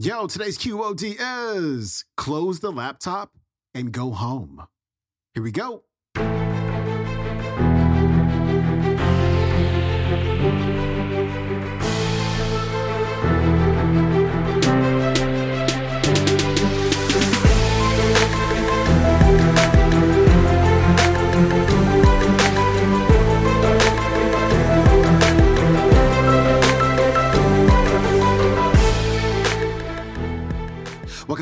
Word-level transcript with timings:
Yo, 0.00 0.28
today's 0.28 0.56
QOD 0.56 1.16
is 1.56 2.04
close 2.16 2.60
the 2.60 2.70
laptop 2.70 3.32
and 3.74 3.90
go 3.90 4.12
home. 4.12 4.64
Here 5.34 5.42
we 5.42 5.50
go. 5.50 5.82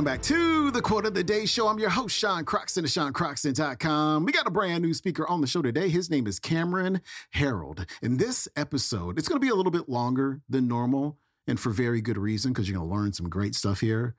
Back 0.06 0.22
to 0.22 0.70
the 0.70 0.80
Quote 0.80 1.04
of 1.04 1.14
the 1.14 1.24
Day 1.24 1.46
Show. 1.46 1.66
I'm 1.66 1.80
your 1.80 1.90
host, 1.90 2.16
Sean 2.16 2.44
Croxton 2.44 2.84
of 2.84 2.90
SeanCroxton.com. 2.92 4.24
We 4.24 4.30
got 4.30 4.46
a 4.46 4.50
brand 4.50 4.84
new 4.84 4.94
speaker 4.94 5.28
on 5.28 5.40
the 5.40 5.48
show 5.48 5.62
today. 5.62 5.88
His 5.88 6.08
name 6.08 6.28
is 6.28 6.38
Cameron 6.38 7.00
Herold. 7.34 7.90
In 8.02 8.16
this 8.16 8.46
episode, 8.54 9.18
it's 9.18 9.26
going 9.26 9.40
to 9.40 9.44
be 9.44 9.50
a 9.50 9.54
little 9.56 9.72
bit 9.72 9.88
longer 9.88 10.42
than 10.48 10.68
normal 10.68 11.18
and 11.48 11.58
for 11.58 11.70
very 11.70 12.00
good 12.00 12.18
reason 12.18 12.52
because 12.52 12.68
you're 12.68 12.78
going 12.78 12.88
to 12.88 12.94
learn 12.94 13.14
some 13.14 13.28
great 13.28 13.56
stuff 13.56 13.80
here. 13.80 14.14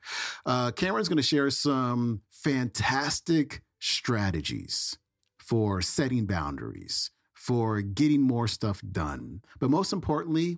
Uh, 0.46 0.72
Cameron's 0.72 1.08
going 1.08 1.16
to 1.16 1.24
share 1.24 1.50
some 1.50 2.20
fantastic 2.32 3.62
strategies 3.80 4.98
for 5.38 5.82
setting 5.82 6.26
boundaries, 6.26 7.12
for 7.34 7.80
getting 7.80 8.20
more 8.20 8.50
stuff 8.50 8.82
done, 8.92 9.42
but 9.58 9.70
most 9.70 9.94
importantly, 9.94 10.58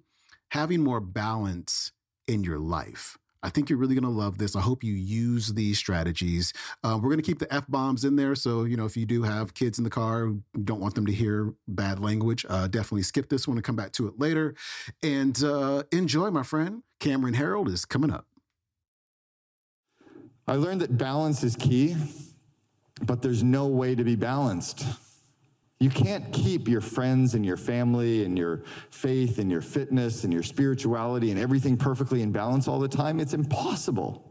having 0.49 0.83
more 0.83 0.99
balance 0.99 1.91
in 2.27 2.43
your 2.43 2.57
life. 2.57 3.19
I 3.41 3.49
think 3.49 3.69
you're 3.69 3.79
really 3.79 3.95
going 3.95 4.03
to 4.03 4.09
love 4.09 4.37
this. 4.37 4.55
I 4.55 4.61
hope 4.61 4.83
you 4.83 4.93
use 4.93 5.53
these 5.53 5.77
strategies. 5.77 6.53
Uh, 6.83 6.99
we're 7.01 7.09
going 7.09 7.17
to 7.17 7.23
keep 7.23 7.39
the 7.39 7.51
F 7.53 7.65
bombs 7.67 8.03
in 8.03 8.15
there. 8.15 8.35
So, 8.35 8.65
you 8.65 8.75
know, 8.75 8.85
if 8.85 8.97
you 8.97 9.05
do 9.05 9.23
have 9.23 9.53
kids 9.53 9.77
in 9.77 9.83
the 9.83 9.89
car, 9.89 10.33
don't 10.63 10.81
want 10.81 10.95
them 10.95 11.05
to 11.05 11.13
hear 11.13 11.53
bad 11.67 11.99
language, 11.99 12.45
uh, 12.49 12.67
definitely 12.67 13.03
skip 13.03 13.29
this 13.29 13.47
one 13.47 13.57
and 13.57 13.63
come 13.63 13.75
back 13.75 13.93
to 13.93 14.07
it 14.07 14.19
later. 14.19 14.55
And 15.01 15.41
uh, 15.43 15.83
enjoy, 15.91 16.31
my 16.31 16.43
friend. 16.43 16.83
Cameron 16.99 17.33
Herold 17.33 17.69
is 17.69 17.85
coming 17.85 18.11
up. 18.11 18.25
I 20.45 20.55
learned 20.55 20.81
that 20.81 20.97
balance 20.97 21.43
is 21.43 21.55
key, 21.55 21.95
but 23.03 23.21
there's 23.21 23.43
no 23.43 23.67
way 23.67 23.95
to 23.95 24.03
be 24.03 24.15
balanced. 24.15 24.83
You 25.79 25.89
can't 25.89 26.31
keep 26.33 26.67
your 26.67 26.81
friends 26.81 27.35
and 27.35 27.45
your 27.45 27.55
family 27.55 28.25
and 28.25 28.37
your 28.37 28.63
faith 28.89 29.39
and 29.39 29.49
your 29.49 29.61
fitness 29.61 30.25
and 30.25 30.33
your 30.33 30.43
spirituality 30.43 31.31
and 31.31 31.39
everything 31.39 31.77
perfectly 31.77 32.21
in 32.21 32.33
balance 32.33 32.67
all 32.67 32.79
the 32.79 32.87
time. 32.89 33.19
It's 33.21 33.33
impossible. 33.33 34.25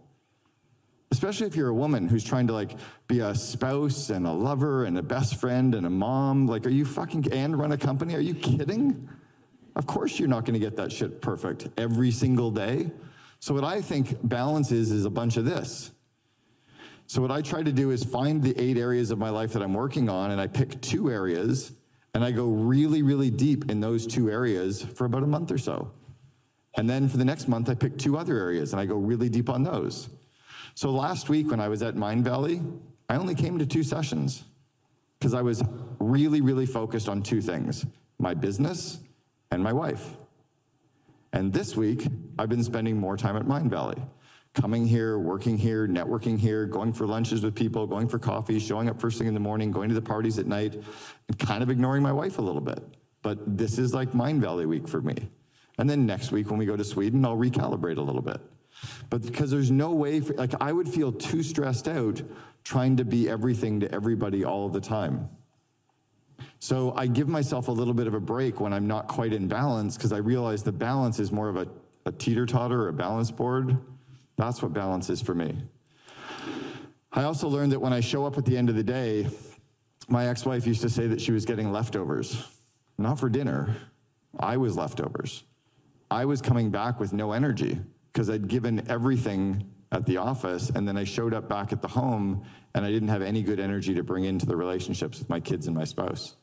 Especially 1.10 1.46
if 1.46 1.56
you're 1.56 1.70
a 1.70 1.74
woman 1.74 2.06
who's 2.06 2.22
trying 2.22 2.46
to 2.48 2.52
like 2.52 2.72
be 3.06 3.20
a 3.20 3.34
spouse 3.34 4.10
and 4.10 4.26
a 4.26 4.30
lover 4.30 4.84
and 4.84 4.98
a 4.98 5.02
best 5.02 5.36
friend 5.36 5.74
and 5.74 5.86
a 5.86 5.90
mom. 5.90 6.46
Like, 6.46 6.66
are 6.66 6.70
you 6.70 6.84
fucking 6.84 7.32
and 7.32 7.58
run 7.58 7.72
a 7.72 7.78
company? 7.78 8.14
Are 8.14 8.20
you 8.20 8.34
kidding? 8.34 9.08
Of 9.74 9.86
course 9.86 10.18
you're 10.18 10.28
not 10.28 10.44
going 10.44 10.52
to 10.52 10.60
get 10.60 10.76
that 10.76 10.92
shit 10.92 11.22
perfect 11.22 11.68
every 11.78 12.10
single 12.10 12.50
day. 12.50 12.90
So 13.40 13.54
what 13.54 13.64
I 13.64 13.80
think 13.80 14.18
balance 14.22 14.70
is 14.70 14.90
is 14.90 15.06
a 15.06 15.10
bunch 15.10 15.38
of 15.38 15.46
this. 15.46 15.92
So, 17.08 17.22
what 17.22 17.30
I 17.30 17.40
try 17.40 17.62
to 17.62 17.72
do 17.72 17.90
is 17.90 18.04
find 18.04 18.42
the 18.42 18.54
eight 18.60 18.76
areas 18.76 19.10
of 19.10 19.18
my 19.18 19.30
life 19.30 19.54
that 19.54 19.62
I'm 19.62 19.72
working 19.72 20.10
on, 20.10 20.30
and 20.30 20.38
I 20.38 20.46
pick 20.46 20.78
two 20.82 21.10
areas, 21.10 21.72
and 22.12 22.22
I 22.22 22.30
go 22.30 22.48
really, 22.48 23.00
really 23.00 23.30
deep 23.30 23.70
in 23.70 23.80
those 23.80 24.06
two 24.06 24.30
areas 24.30 24.82
for 24.82 25.06
about 25.06 25.22
a 25.22 25.26
month 25.26 25.50
or 25.50 25.56
so. 25.56 25.90
And 26.76 26.88
then 26.88 27.08
for 27.08 27.16
the 27.16 27.24
next 27.24 27.48
month, 27.48 27.70
I 27.70 27.74
pick 27.74 27.96
two 27.96 28.18
other 28.18 28.38
areas, 28.38 28.72
and 28.72 28.80
I 28.80 28.84
go 28.84 28.96
really 28.96 29.30
deep 29.30 29.48
on 29.48 29.62
those. 29.62 30.10
So, 30.74 30.90
last 30.90 31.30
week 31.30 31.50
when 31.50 31.60
I 31.60 31.68
was 31.68 31.82
at 31.82 31.94
Mindvalley, 31.94 32.78
I 33.08 33.16
only 33.16 33.34
came 33.34 33.58
to 33.58 33.64
two 33.64 33.82
sessions 33.82 34.44
because 35.18 35.32
I 35.32 35.40
was 35.40 35.62
really, 36.00 36.42
really 36.42 36.66
focused 36.66 37.08
on 37.08 37.22
two 37.22 37.40
things 37.40 37.86
my 38.18 38.34
business 38.34 38.98
and 39.50 39.62
my 39.62 39.72
wife. 39.72 40.14
And 41.32 41.54
this 41.54 41.74
week, 41.74 42.06
I've 42.38 42.50
been 42.50 42.64
spending 42.64 42.98
more 42.98 43.16
time 43.16 43.36
at 43.38 43.44
Mindvalley 43.44 43.98
coming 44.58 44.86
here, 44.86 45.20
working 45.20 45.56
here, 45.56 45.86
networking 45.86 46.36
here, 46.36 46.66
going 46.66 46.92
for 46.92 47.06
lunches 47.06 47.42
with 47.42 47.54
people, 47.54 47.86
going 47.86 48.08
for 48.08 48.18
coffee, 48.18 48.58
showing 48.58 48.88
up 48.88 49.00
first 49.00 49.18
thing 49.18 49.28
in 49.28 49.34
the 49.34 49.40
morning, 49.40 49.70
going 49.70 49.88
to 49.88 49.94
the 49.94 50.02
parties 50.02 50.38
at 50.38 50.46
night, 50.46 50.74
and 50.74 51.38
kind 51.38 51.62
of 51.62 51.70
ignoring 51.70 52.02
my 52.02 52.12
wife 52.12 52.38
a 52.38 52.42
little 52.42 52.60
bit. 52.60 52.82
But 53.22 53.56
this 53.56 53.78
is 53.78 53.94
like 53.94 54.10
Mindvalley 54.12 54.66
week 54.66 54.88
for 54.88 55.00
me. 55.00 55.28
And 55.78 55.88
then 55.88 56.06
next 56.06 56.32
week 56.32 56.50
when 56.50 56.58
we 56.58 56.66
go 56.66 56.76
to 56.76 56.82
Sweden, 56.82 57.24
I'll 57.24 57.36
recalibrate 57.36 57.98
a 57.98 58.02
little 58.02 58.22
bit. 58.22 58.40
But 59.10 59.22
because 59.22 59.50
there's 59.50 59.70
no 59.70 59.92
way, 59.92 60.20
for, 60.20 60.34
like 60.34 60.54
I 60.60 60.72
would 60.72 60.88
feel 60.88 61.12
too 61.12 61.44
stressed 61.44 61.86
out 61.86 62.20
trying 62.64 62.96
to 62.96 63.04
be 63.04 63.28
everything 63.28 63.78
to 63.80 63.94
everybody 63.94 64.44
all 64.44 64.68
the 64.68 64.80
time. 64.80 65.28
So 66.58 66.92
I 66.96 67.06
give 67.06 67.28
myself 67.28 67.68
a 67.68 67.72
little 67.72 67.94
bit 67.94 68.08
of 68.08 68.14
a 68.14 68.20
break 68.20 68.60
when 68.60 68.72
I'm 68.72 68.88
not 68.88 69.06
quite 69.06 69.32
in 69.32 69.46
balance 69.46 69.96
because 69.96 70.12
I 70.12 70.18
realize 70.18 70.64
the 70.64 70.72
balance 70.72 71.20
is 71.20 71.30
more 71.30 71.48
of 71.48 71.56
a, 71.56 71.68
a 72.06 72.12
teeter 72.12 72.44
totter 72.44 72.82
or 72.82 72.88
a 72.88 72.92
balance 72.92 73.30
board 73.30 73.78
that's 74.38 74.62
what 74.62 74.72
balance 74.72 75.10
is 75.10 75.20
for 75.20 75.34
me. 75.34 75.58
I 77.12 77.24
also 77.24 77.48
learned 77.48 77.72
that 77.72 77.80
when 77.80 77.92
I 77.92 78.00
show 78.00 78.24
up 78.24 78.38
at 78.38 78.44
the 78.44 78.56
end 78.56 78.70
of 78.70 78.76
the 78.76 78.84
day, 78.84 79.28
my 80.08 80.28
ex 80.28 80.46
wife 80.46 80.66
used 80.66 80.80
to 80.82 80.88
say 80.88 81.06
that 81.08 81.20
she 81.20 81.32
was 81.32 81.44
getting 81.44 81.70
leftovers, 81.72 82.46
not 82.96 83.18
for 83.18 83.28
dinner. 83.28 83.76
I 84.38 84.56
was 84.56 84.76
leftovers. 84.76 85.42
I 86.10 86.24
was 86.24 86.40
coming 86.40 86.70
back 86.70 87.00
with 87.00 87.12
no 87.12 87.32
energy 87.32 87.78
because 88.12 88.30
I'd 88.30 88.48
given 88.48 88.88
everything 88.88 89.68
at 89.90 90.06
the 90.06 90.18
office 90.18 90.70
and 90.70 90.86
then 90.86 90.96
I 90.96 91.04
showed 91.04 91.34
up 91.34 91.48
back 91.48 91.72
at 91.72 91.82
the 91.82 91.88
home 91.88 92.44
and 92.74 92.84
I 92.84 92.90
didn't 92.90 93.08
have 93.08 93.22
any 93.22 93.42
good 93.42 93.58
energy 93.58 93.94
to 93.94 94.02
bring 94.02 94.24
into 94.24 94.46
the 94.46 94.56
relationships 94.56 95.18
with 95.18 95.28
my 95.28 95.40
kids 95.40 95.66
and 95.66 95.76
my 95.76 95.84
spouse. 95.84 96.36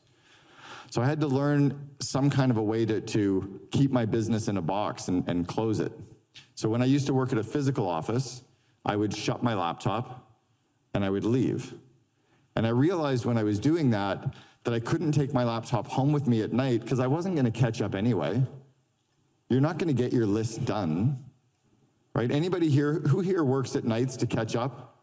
So 0.90 1.00
I 1.00 1.06
had 1.06 1.20
to 1.20 1.26
learn 1.26 1.88
some 2.00 2.28
kind 2.28 2.50
of 2.50 2.58
a 2.58 2.62
way 2.62 2.84
to, 2.86 3.00
to 3.00 3.60
keep 3.70 3.90
my 3.90 4.04
business 4.04 4.48
in 4.48 4.56
a 4.56 4.62
box 4.62 5.08
and, 5.08 5.28
and 5.28 5.48
close 5.48 5.80
it. 5.80 5.92
So 6.54 6.68
when 6.68 6.82
I 6.82 6.86
used 6.86 7.06
to 7.06 7.14
work 7.14 7.32
at 7.32 7.38
a 7.38 7.44
physical 7.44 7.88
office, 7.88 8.42
I 8.84 8.96
would 8.96 9.14
shut 9.14 9.42
my 9.42 9.54
laptop 9.54 10.30
and 10.94 11.04
I 11.04 11.10
would 11.10 11.24
leave. 11.24 11.74
And 12.54 12.66
I 12.66 12.70
realized 12.70 13.24
when 13.24 13.36
I 13.36 13.42
was 13.42 13.58
doing 13.58 13.90
that 13.90 14.34
that 14.64 14.74
I 14.74 14.80
couldn't 14.80 15.12
take 15.12 15.32
my 15.32 15.44
laptop 15.44 15.86
home 15.86 16.12
with 16.12 16.26
me 16.26 16.42
at 16.42 16.52
night 16.52 16.80
because 16.80 16.98
I 16.98 17.06
wasn't 17.06 17.36
going 17.36 17.44
to 17.44 17.50
catch 17.50 17.82
up 17.82 17.94
anyway. 17.94 18.42
You're 19.48 19.60
not 19.60 19.78
going 19.78 19.94
to 19.94 20.02
get 20.02 20.12
your 20.12 20.26
list 20.26 20.64
done. 20.64 21.22
Right? 22.14 22.30
Anybody 22.30 22.68
here 22.68 22.94
who 22.94 23.20
here 23.20 23.44
works 23.44 23.76
at 23.76 23.84
nights 23.84 24.16
to 24.16 24.26
catch 24.26 24.56
up? 24.56 25.02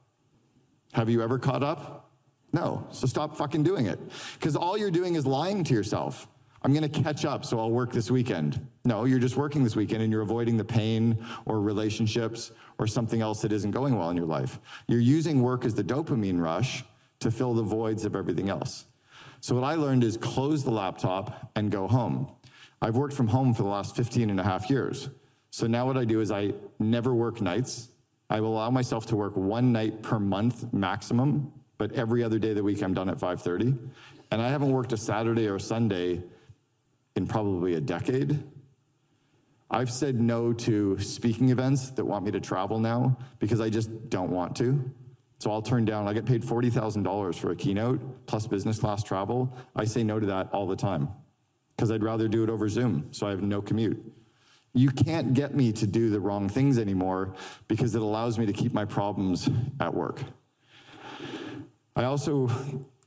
Have 0.94 1.10
you 1.10 1.22
ever 1.22 1.38
caught 1.40 1.64
up? 1.64 2.12
No. 2.52 2.86
So 2.92 3.08
stop 3.08 3.38
fucking 3.38 3.64
doing 3.64 3.86
it. 3.86 4.00
Because 4.34 4.56
all 4.56 4.78
you're 4.78 4.92
doing 4.92 5.16
is 5.16 5.26
lying 5.26 5.64
to 5.66 5.74
yourself. 5.74 6.28
I'm 6.64 6.74
going 6.74 6.90
to 6.90 7.04
catch 7.04 7.26
up, 7.26 7.44
so 7.46 7.60
I'll 7.60 7.72
work 7.72 7.92
this 7.92 8.10
weekend. 8.10 8.66
No, 8.86 9.04
you're 9.04 9.20
just 9.20 9.36
working 9.36 9.64
this 9.64 9.76
weekend 9.76 10.02
and 10.02 10.12
you're 10.12 10.22
avoiding 10.22 10.56
the 10.56 10.64
pain 10.64 11.18
or 11.46 11.60
relationships 11.60 12.52
or 12.78 12.88
something 12.88 13.22
else 13.22 13.42
that 13.42 13.52
isn't 13.52 13.72
going 13.72 13.98
well 13.98 14.10
in 14.10 14.18
your 14.18 14.26
life. 14.26 14.60
You're 14.88 15.02
using 15.02 15.42
work 15.42 15.66
as 15.66 15.74
the 15.74 15.84
dopamine 15.84 16.40
rush 16.40 16.84
to 17.20 17.32
fill 17.32 17.54
the 17.54 17.64
voids 17.64 18.06
of 18.06 18.16
everything 18.16 18.50
else. 18.50 18.86
So, 19.42 19.56
what 19.56 19.66
I 19.66 19.76
learned 19.76 20.06
is 20.06 20.16
close 20.16 20.64
the 20.64 20.72
laptop 20.72 21.52
and 21.56 21.70
go 21.70 21.86
home. 21.86 22.32
I've 22.82 22.98
worked 22.98 23.14
from 23.14 23.28
home 23.28 23.54
for 23.54 23.64
the 23.64 23.70
last 23.70 23.96
15 23.96 24.30
and 24.30 24.40
a 24.40 24.44
half 24.44 24.70
years. 24.70 25.10
So 25.52 25.68
now 25.68 25.86
what 25.86 25.98
I 25.98 26.04
do 26.04 26.20
is 26.20 26.32
I 26.32 26.52
never 26.80 27.14
work 27.14 27.40
nights. 27.40 27.90
I 28.30 28.42
will 28.42 28.56
allow 28.56 28.72
myself 28.72 29.06
to 29.06 29.16
work 29.16 29.38
one 29.38 29.72
night 29.72 30.02
per 30.02 30.18
month 30.18 30.74
maximum, 30.74 31.54
but 31.78 31.92
every 31.94 32.24
other 32.24 32.40
day 32.40 32.50
of 32.50 32.56
the 32.56 32.64
week 32.64 32.82
I'm 32.82 32.94
done 32.96 33.08
at 33.08 33.20
5:30. 33.20 33.78
And 34.32 34.42
I 34.42 34.50
haven't 34.50 34.72
worked 34.72 34.94
a 34.94 34.98
Saturday 34.98 35.48
or 35.48 35.60
Sunday 35.60 36.24
in 37.16 37.28
probably 37.28 37.76
a 37.76 37.82
decade. 37.82 38.44
I've 39.70 39.92
said 39.92 40.20
no 40.20 40.54
to 40.54 41.00
speaking 41.00 41.50
events 41.50 41.92
that 41.92 42.06
want 42.06 42.26
me 42.26 42.32
to 42.32 42.40
travel 42.40 42.80
now 42.80 43.18
because 43.40 43.60
I 43.60 43.70
just 43.70 44.10
don't 44.10 44.30
want 44.30 44.56
to. 44.58 44.92
So 45.40 45.52
I'll 45.52 45.62
turn 45.62 45.84
down, 45.84 46.08
I 46.08 46.14
get 46.14 46.26
paid 46.26 46.44
$40,000 46.44 47.36
for 47.36 47.52
a 47.52 47.56
keynote 47.56 48.26
plus 48.28 48.48
business 48.48 48.80
class 48.80 49.04
travel. 49.04 49.56
I 49.76 49.86
say 49.86 50.04
no 50.04 50.20
to 50.20 50.26
that 50.28 50.50
all 50.54 50.68
the 50.68 50.76
time 50.76 51.10
because 51.76 51.92
I'd 51.92 52.04
rather 52.04 52.28
do 52.28 52.44
it 52.44 52.50
over 52.50 52.70
Zoom 52.70 53.08
so 53.12 53.28
I 53.28 53.32
have 53.32 53.42
no 53.42 53.62
commute. 53.62 54.02
You 54.74 54.90
can't 54.90 55.34
get 55.34 55.54
me 55.54 55.72
to 55.74 55.86
do 55.86 56.10
the 56.10 56.20
wrong 56.20 56.50
things 56.50 56.80
anymore 56.80 57.36
because 57.68 57.94
it 57.94 58.02
allows 58.02 58.40
me 58.40 58.46
to 58.46 58.54
keep 58.54 58.74
my 58.74 58.86
problems 58.86 59.50
at 59.80 59.94
work. 59.94 60.22
I 61.96 62.06
also 62.06 62.50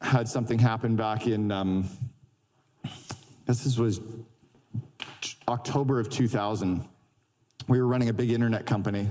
had 0.00 0.28
something 0.28 0.58
happen 0.58 0.94
back 0.94 1.26
in 1.26 1.50
um, 1.50 1.88
this 3.46 3.78
was 3.78 4.00
October 5.48 6.00
of 6.00 6.10
2000. 6.10 6.86
We 7.68 7.80
were 7.80 7.86
running 7.86 8.08
a 8.08 8.12
big 8.12 8.30
internet 8.30 8.66
company. 8.66 9.08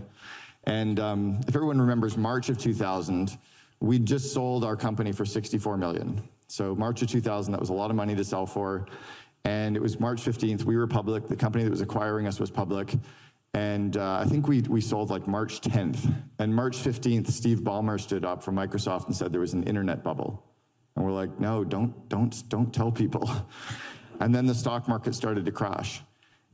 And 0.66 1.00
um, 1.00 1.42
if 1.48 1.56
everyone 1.56 1.80
remembers 1.80 2.18
March 2.18 2.50
of 2.50 2.58
2000, 2.58 3.38
we 3.80 4.00
just 4.00 4.34
sold 4.34 4.64
our 4.64 4.76
company 4.76 5.12
for 5.12 5.26
64 5.26 5.78
million. 5.78 6.22
So 6.48 6.76
March 6.76 7.02
of 7.02 7.10
2000, 7.10 7.52
that 7.52 7.60
was 7.60 7.70
a 7.70 7.74
lot 7.74 7.90
of 7.90 7.96
money 7.96 8.16
to 8.16 8.24
sell 8.24 8.46
for. 8.46 8.88
And 9.46 9.76
it 9.76 9.82
was 9.82 10.00
March 10.00 10.22
15th, 10.22 10.64
we 10.64 10.76
were 10.76 10.88
public. 10.88 11.28
The 11.28 11.36
company 11.36 11.64
that 11.64 11.70
was 11.70 11.82
acquiring 11.82 12.28
us 12.28 12.40
was 12.40 12.50
public. 12.50 12.94
And 13.54 13.96
uh, 13.96 14.20
I 14.20 14.26
think 14.26 14.48
we, 14.48 14.62
we 14.62 14.82
sold 14.82 15.10
like 15.10 15.28
March 15.28 15.62
10th. 15.62 16.14
And 16.40 16.54
March 16.54 16.78
15th, 16.78 17.30
Steve 17.30 17.60
Ballmer 17.60 18.00
stood 18.02 18.26
up 18.26 18.44
from 18.44 18.56
Microsoft 18.56 19.06
and 19.06 19.16
said 19.16 19.32
there 19.32 19.40
was 19.40 19.54
an 19.54 19.64
internet 19.64 20.04
bubble. 20.04 20.44
And 20.96 21.06
we're 21.06 21.12
like, 21.12 21.40
no, 21.40 21.64
don't, 21.64 22.10
don't, 22.10 22.50
don't 22.50 22.74
tell 22.74 22.92
people. 22.92 23.30
And 24.20 24.34
then 24.34 24.46
the 24.46 24.56
stock 24.56 24.88
market 24.88 25.16
started 25.16 25.46
to 25.46 25.52
crash. 25.52 26.02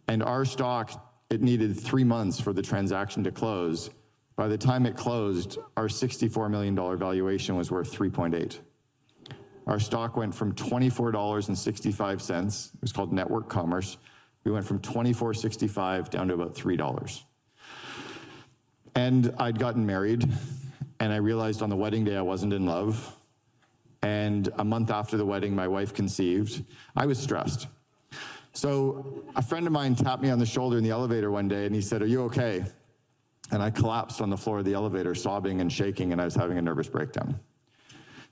And 0.07 0.23
our 0.23 0.45
stock, 0.45 1.15
it 1.29 1.41
needed 1.41 1.79
three 1.79 2.03
months 2.03 2.39
for 2.39 2.53
the 2.53 2.61
transaction 2.61 3.23
to 3.23 3.31
close. 3.31 3.89
By 4.35 4.47
the 4.47 4.57
time 4.57 4.85
it 4.85 4.97
closed, 4.97 5.57
our 5.77 5.87
$64 5.87 6.49
million 6.49 6.75
valuation 6.97 7.55
was 7.55 7.71
worth 7.71 7.93
3.8. 7.93 8.59
Our 9.67 9.79
stock 9.79 10.17
went 10.17 10.33
from 10.33 10.53
$24.65, 10.53 12.73
it 12.73 12.81
was 12.81 12.91
called 12.91 13.13
Network 13.13 13.47
Commerce. 13.47 13.97
We 14.43 14.51
went 14.51 14.65
from 14.65 14.79
$24.65 14.79 16.09
down 16.09 16.29
to 16.29 16.33
about 16.33 16.55
$3. 16.55 17.23
And 18.95 19.33
I'd 19.37 19.59
gotten 19.59 19.85
married, 19.85 20.27
and 20.99 21.13
I 21.13 21.17
realized 21.17 21.61
on 21.61 21.69
the 21.69 21.75
wedding 21.75 22.03
day 22.03 22.17
I 22.17 22.21
wasn't 22.21 22.53
in 22.53 22.65
love. 22.65 23.15
And 24.03 24.49
a 24.57 24.65
month 24.65 24.89
after 24.89 25.17
the 25.17 25.25
wedding, 25.25 25.55
my 25.55 25.67
wife 25.67 25.93
conceived. 25.93 26.63
I 26.95 27.05
was 27.05 27.19
stressed. 27.19 27.67
So 28.53 29.23
a 29.35 29.41
friend 29.41 29.65
of 29.65 29.73
mine 29.73 29.95
tapped 29.95 30.21
me 30.21 30.29
on 30.29 30.39
the 30.39 30.45
shoulder 30.45 30.77
in 30.77 30.83
the 30.83 30.89
elevator 30.89 31.31
one 31.31 31.47
day 31.47 31.65
and 31.65 31.73
he 31.73 31.81
said, 31.81 32.01
Are 32.01 32.07
you 32.07 32.23
okay? 32.23 32.65
And 33.51 33.61
I 33.61 33.69
collapsed 33.69 34.21
on 34.21 34.29
the 34.29 34.37
floor 34.37 34.59
of 34.59 34.65
the 34.65 34.73
elevator, 34.73 35.13
sobbing 35.13 35.61
and 35.61 35.71
shaking, 35.71 36.11
and 36.11 36.21
I 36.21 36.25
was 36.25 36.35
having 36.35 36.57
a 36.57 36.61
nervous 36.61 36.87
breakdown. 36.87 37.39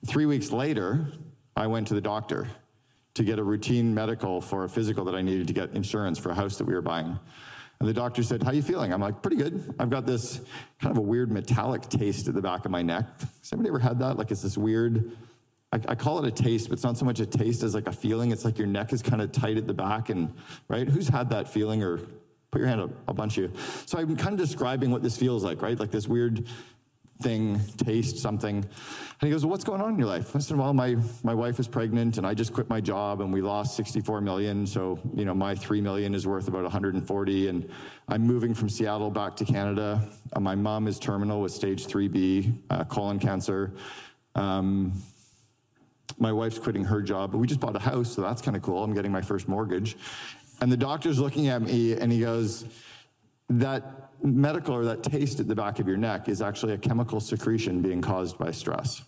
Three 0.06 0.25
weeks 0.25 0.51
later, 0.51 1.07
I 1.56 1.68
went 1.68 1.88
to 1.89 1.94
the 1.94 2.01
doctor 2.01 2.48
to 3.15 3.24
get 3.24 3.38
a 3.38 3.44
routine 3.44 3.94
medical 3.94 4.39
for 4.39 4.63
a 4.63 4.69
physical 4.69 5.04
that 5.06 5.15
I 5.15 5.22
needed 5.22 5.48
to 5.48 5.54
get 5.54 5.72
insurance 5.72 6.18
for 6.18 6.30
a 6.30 6.36
house 6.36 6.57
that 6.57 6.65
we 6.65 6.74
were 6.74 6.81
buying. 6.81 7.19
And 7.80 7.88
the 7.88 7.94
doctor 7.94 8.24
said, 8.24 8.44
How 8.44 8.51
are 8.51 8.54
you 8.54 8.62
feeling? 8.62 8.94
I'm 8.94 9.01
like, 9.01 9.22
Pretty 9.22 9.38
good. 9.38 9.74
I've 9.80 9.89
got 9.89 10.06
this 10.06 10.42
kind 10.81 10.92
of 10.92 10.98
a 10.98 11.06
weird 11.06 11.31
metallic 11.31 11.83
taste 11.83 12.27
at 12.27 12.33
the 12.33 12.42
back 12.42 12.65
of 12.65 12.72
my 12.72 12.81
neck. 12.81 13.06
Has 13.19 13.54
anybody 13.54 13.69
ever 13.69 13.80
had 13.80 14.00
that? 14.00 14.18
Like 14.18 14.31
it's 14.31 14.42
this 14.42 14.57
weird 14.57 15.18
I, 15.71 15.80
I, 15.89 15.95
call 15.95 16.24
it 16.24 16.27
a 16.27 16.31
taste, 16.31 16.69
but 16.69 16.74
it's 16.74 16.83
not 16.83 16.98
so 16.98 17.06
much 17.06 17.19
a 17.19 17.25
taste 17.25 17.63
as 17.63 17.75
like 17.75 17.88
a 17.88 17.92
feeling. 17.92 18.31
It's 18.31 18.44
like 18.44 18.57
your 18.57 18.68
neck 18.68 18.92
is 18.92 19.01
kind 19.01 19.21
of 19.21 19.31
tight 19.31 19.57
at 19.57 19.68
the 19.68 19.74
back, 19.74 20.10
and 20.10 20.33
right? 20.68 20.88
Who's 20.88 21.07
had 21.07 21.30
that 21.30 21.48
feeling? 21.48 21.83
Or 21.83 22.00
put 22.51 22.60
your 22.60 22.68
hand 22.68 22.81
up, 22.81 22.92
a 23.07 23.13
bunch 23.13 23.38
of 23.38 23.44
you. 23.44 23.60
So 23.86 24.00
I'm 24.00 24.16
kind 24.16 24.33
of 24.33 24.39
describing 24.39 24.92
what 24.92 25.04
this 25.04 25.18
feels 25.18 25.44
like, 25.44 25.62
right? 25.62 25.80
Like 25.80 25.92
this 25.92 26.07
weird 26.07 26.48
thing, 27.21 27.60
taste, 27.77 28.18
something. 28.18 28.56
And 28.56 29.27
he 29.27 29.30
goes, 29.30 29.44
well, 29.44 29.51
what's 29.51 29.66
going 29.66 29.81
on 29.81 29.94
in 29.94 30.00
your 30.00 30.07
life? 30.07 30.36
I 30.36 30.39
said, 30.39 30.57
well, 30.57 30.74
my, 30.74 30.95
my 31.24 31.33
wife 31.33 31.60
is 31.60 31.68
pregnant 31.68 32.18
and 32.18 32.25
I 32.25 32.33
just 32.33 32.54
quit 32.54 32.69
my 32.69 32.80
job 32.80 33.19
and 33.19 33.33
we 33.33 33.42
lost 33.42 33.75
64 33.75 34.22
million. 34.22 34.65
So, 34.65 34.98
you 35.13 35.25
know, 35.25 35.33
my 35.33 35.54
3 35.54 35.81
million 35.81 36.15
is 36.15 36.25
worth 36.25 36.48
about 36.48 36.63
140. 36.63 37.48
And 37.50 37.69
I'm 38.07 38.22
moving 38.22 38.54
from 38.54 38.69
Seattle 38.69 39.12
back 39.12 39.36
to 39.36 39.45
Canada. 39.45 40.01
Uh, 40.31 40.39
my 40.39 40.56
mom 40.56 40.88
is 40.88 40.98
terminal 40.98 41.42
with 41.42 41.51
stage 41.51 41.88
3B 41.88 42.57
uh, 42.69 42.86
colon 42.86 43.19
cancer. 43.19 43.74
Um, 44.36 44.94
my 46.19 46.31
wife's 46.31 46.60
quitting 46.60 46.83
her 46.83 47.01
job, 47.01 47.31
but 47.31 47.38
we 47.38 47.48
just 47.48 47.60
bought 47.60 47.75
a 47.75 47.80
house, 47.80 48.12
so 48.12 48.21
that's 48.21 48.42
kind 48.42 48.56
of 48.56 48.63
cool. 48.63 48.83
I'm 48.83 48.94
getting 48.94 49.12
my 49.12 49.21
first 49.21 49.48
mortgage. 49.48 49.98
And 50.62 50.71
the 50.71 50.77
doctor's 50.77 51.19
looking 51.19 51.48
at 51.48 51.62
me 51.62 51.94
and 51.94 52.12
he 52.12 52.19
goes, 52.19 52.66
That 53.50 54.12
medical 54.21 54.75
or 54.75 54.83
that 54.86 55.04
taste 55.04 55.39
at 55.39 55.48
the 55.48 55.56
back 55.56 55.80
of 55.80 55.88
your 55.88 55.98
neck 55.98 56.27
is 56.27 56.42
actually 56.42 56.74
a 56.74 56.77
chemical 56.77 57.19
secretion 57.19 57.81
being 57.81 58.01
caused 58.01 58.38
by 58.38 58.51
stress. 58.51 59.01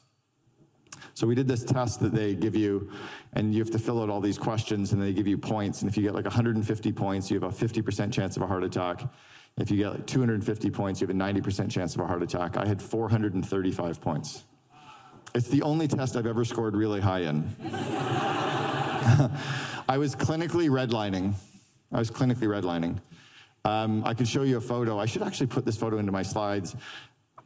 So 1.13 1.27
we 1.27 1.35
did 1.35 1.47
this 1.47 1.63
test 1.63 1.99
that 1.99 2.13
they 2.13 2.33
give 2.33 2.55
you, 2.55 2.89
and 3.33 3.53
you 3.53 3.59
have 3.59 3.71
to 3.71 3.79
fill 3.79 4.01
out 4.01 4.09
all 4.09 4.21
these 4.21 4.37
questions, 4.37 4.93
and 4.93 5.01
they 5.01 5.11
give 5.11 5.27
you 5.27 5.37
points. 5.37 5.81
And 5.81 5.89
if 5.91 5.97
you 5.97 6.03
get 6.03 6.15
like 6.15 6.23
150 6.25 6.91
points, 6.93 7.29
you 7.29 7.39
have 7.39 7.51
a 7.51 7.55
50% 7.55 8.13
chance 8.13 8.37
of 8.37 8.43
a 8.43 8.47
heart 8.47 8.63
attack. 8.63 9.03
If 9.57 9.69
you 9.69 9.77
get 9.77 9.89
like 9.89 10.07
250 10.07 10.69
points, 10.69 11.01
you 11.01 11.07
have 11.07 11.15
a 11.15 11.19
90% 11.19 11.69
chance 11.69 11.95
of 11.95 12.01
a 12.01 12.07
heart 12.07 12.23
attack. 12.23 12.55
I 12.55 12.65
had 12.65 12.81
435 12.81 13.99
points. 13.99 14.45
It's 15.33 15.47
the 15.47 15.61
only 15.61 15.87
test 15.87 16.17
I've 16.17 16.27
ever 16.27 16.43
scored 16.43 16.75
really 16.75 16.99
high 16.99 17.21
in. 17.21 17.55
I 19.87 19.97
was 19.97 20.13
clinically 20.15 20.69
redlining. 20.69 21.33
I 21.91 21.99
was 21.99 22.11
clinically 22.11 22.47
redlining. 22.47 22.99
Um, 23.63 24.03
I 24.05 24.13
could 24.13 24.27
show 24.27 24.43
you 24.43 24.57
a 24.57 24.61
photo. 24.61 24.99
I 24.99 25.05
should 25.05 25.21
actually 25.21 25.47
put 25.47 25.63
this 25.63 25.77
photo 25.77 25.99
into 25.99 26.11
my 26.11 26.23
slides. 26.23 26.75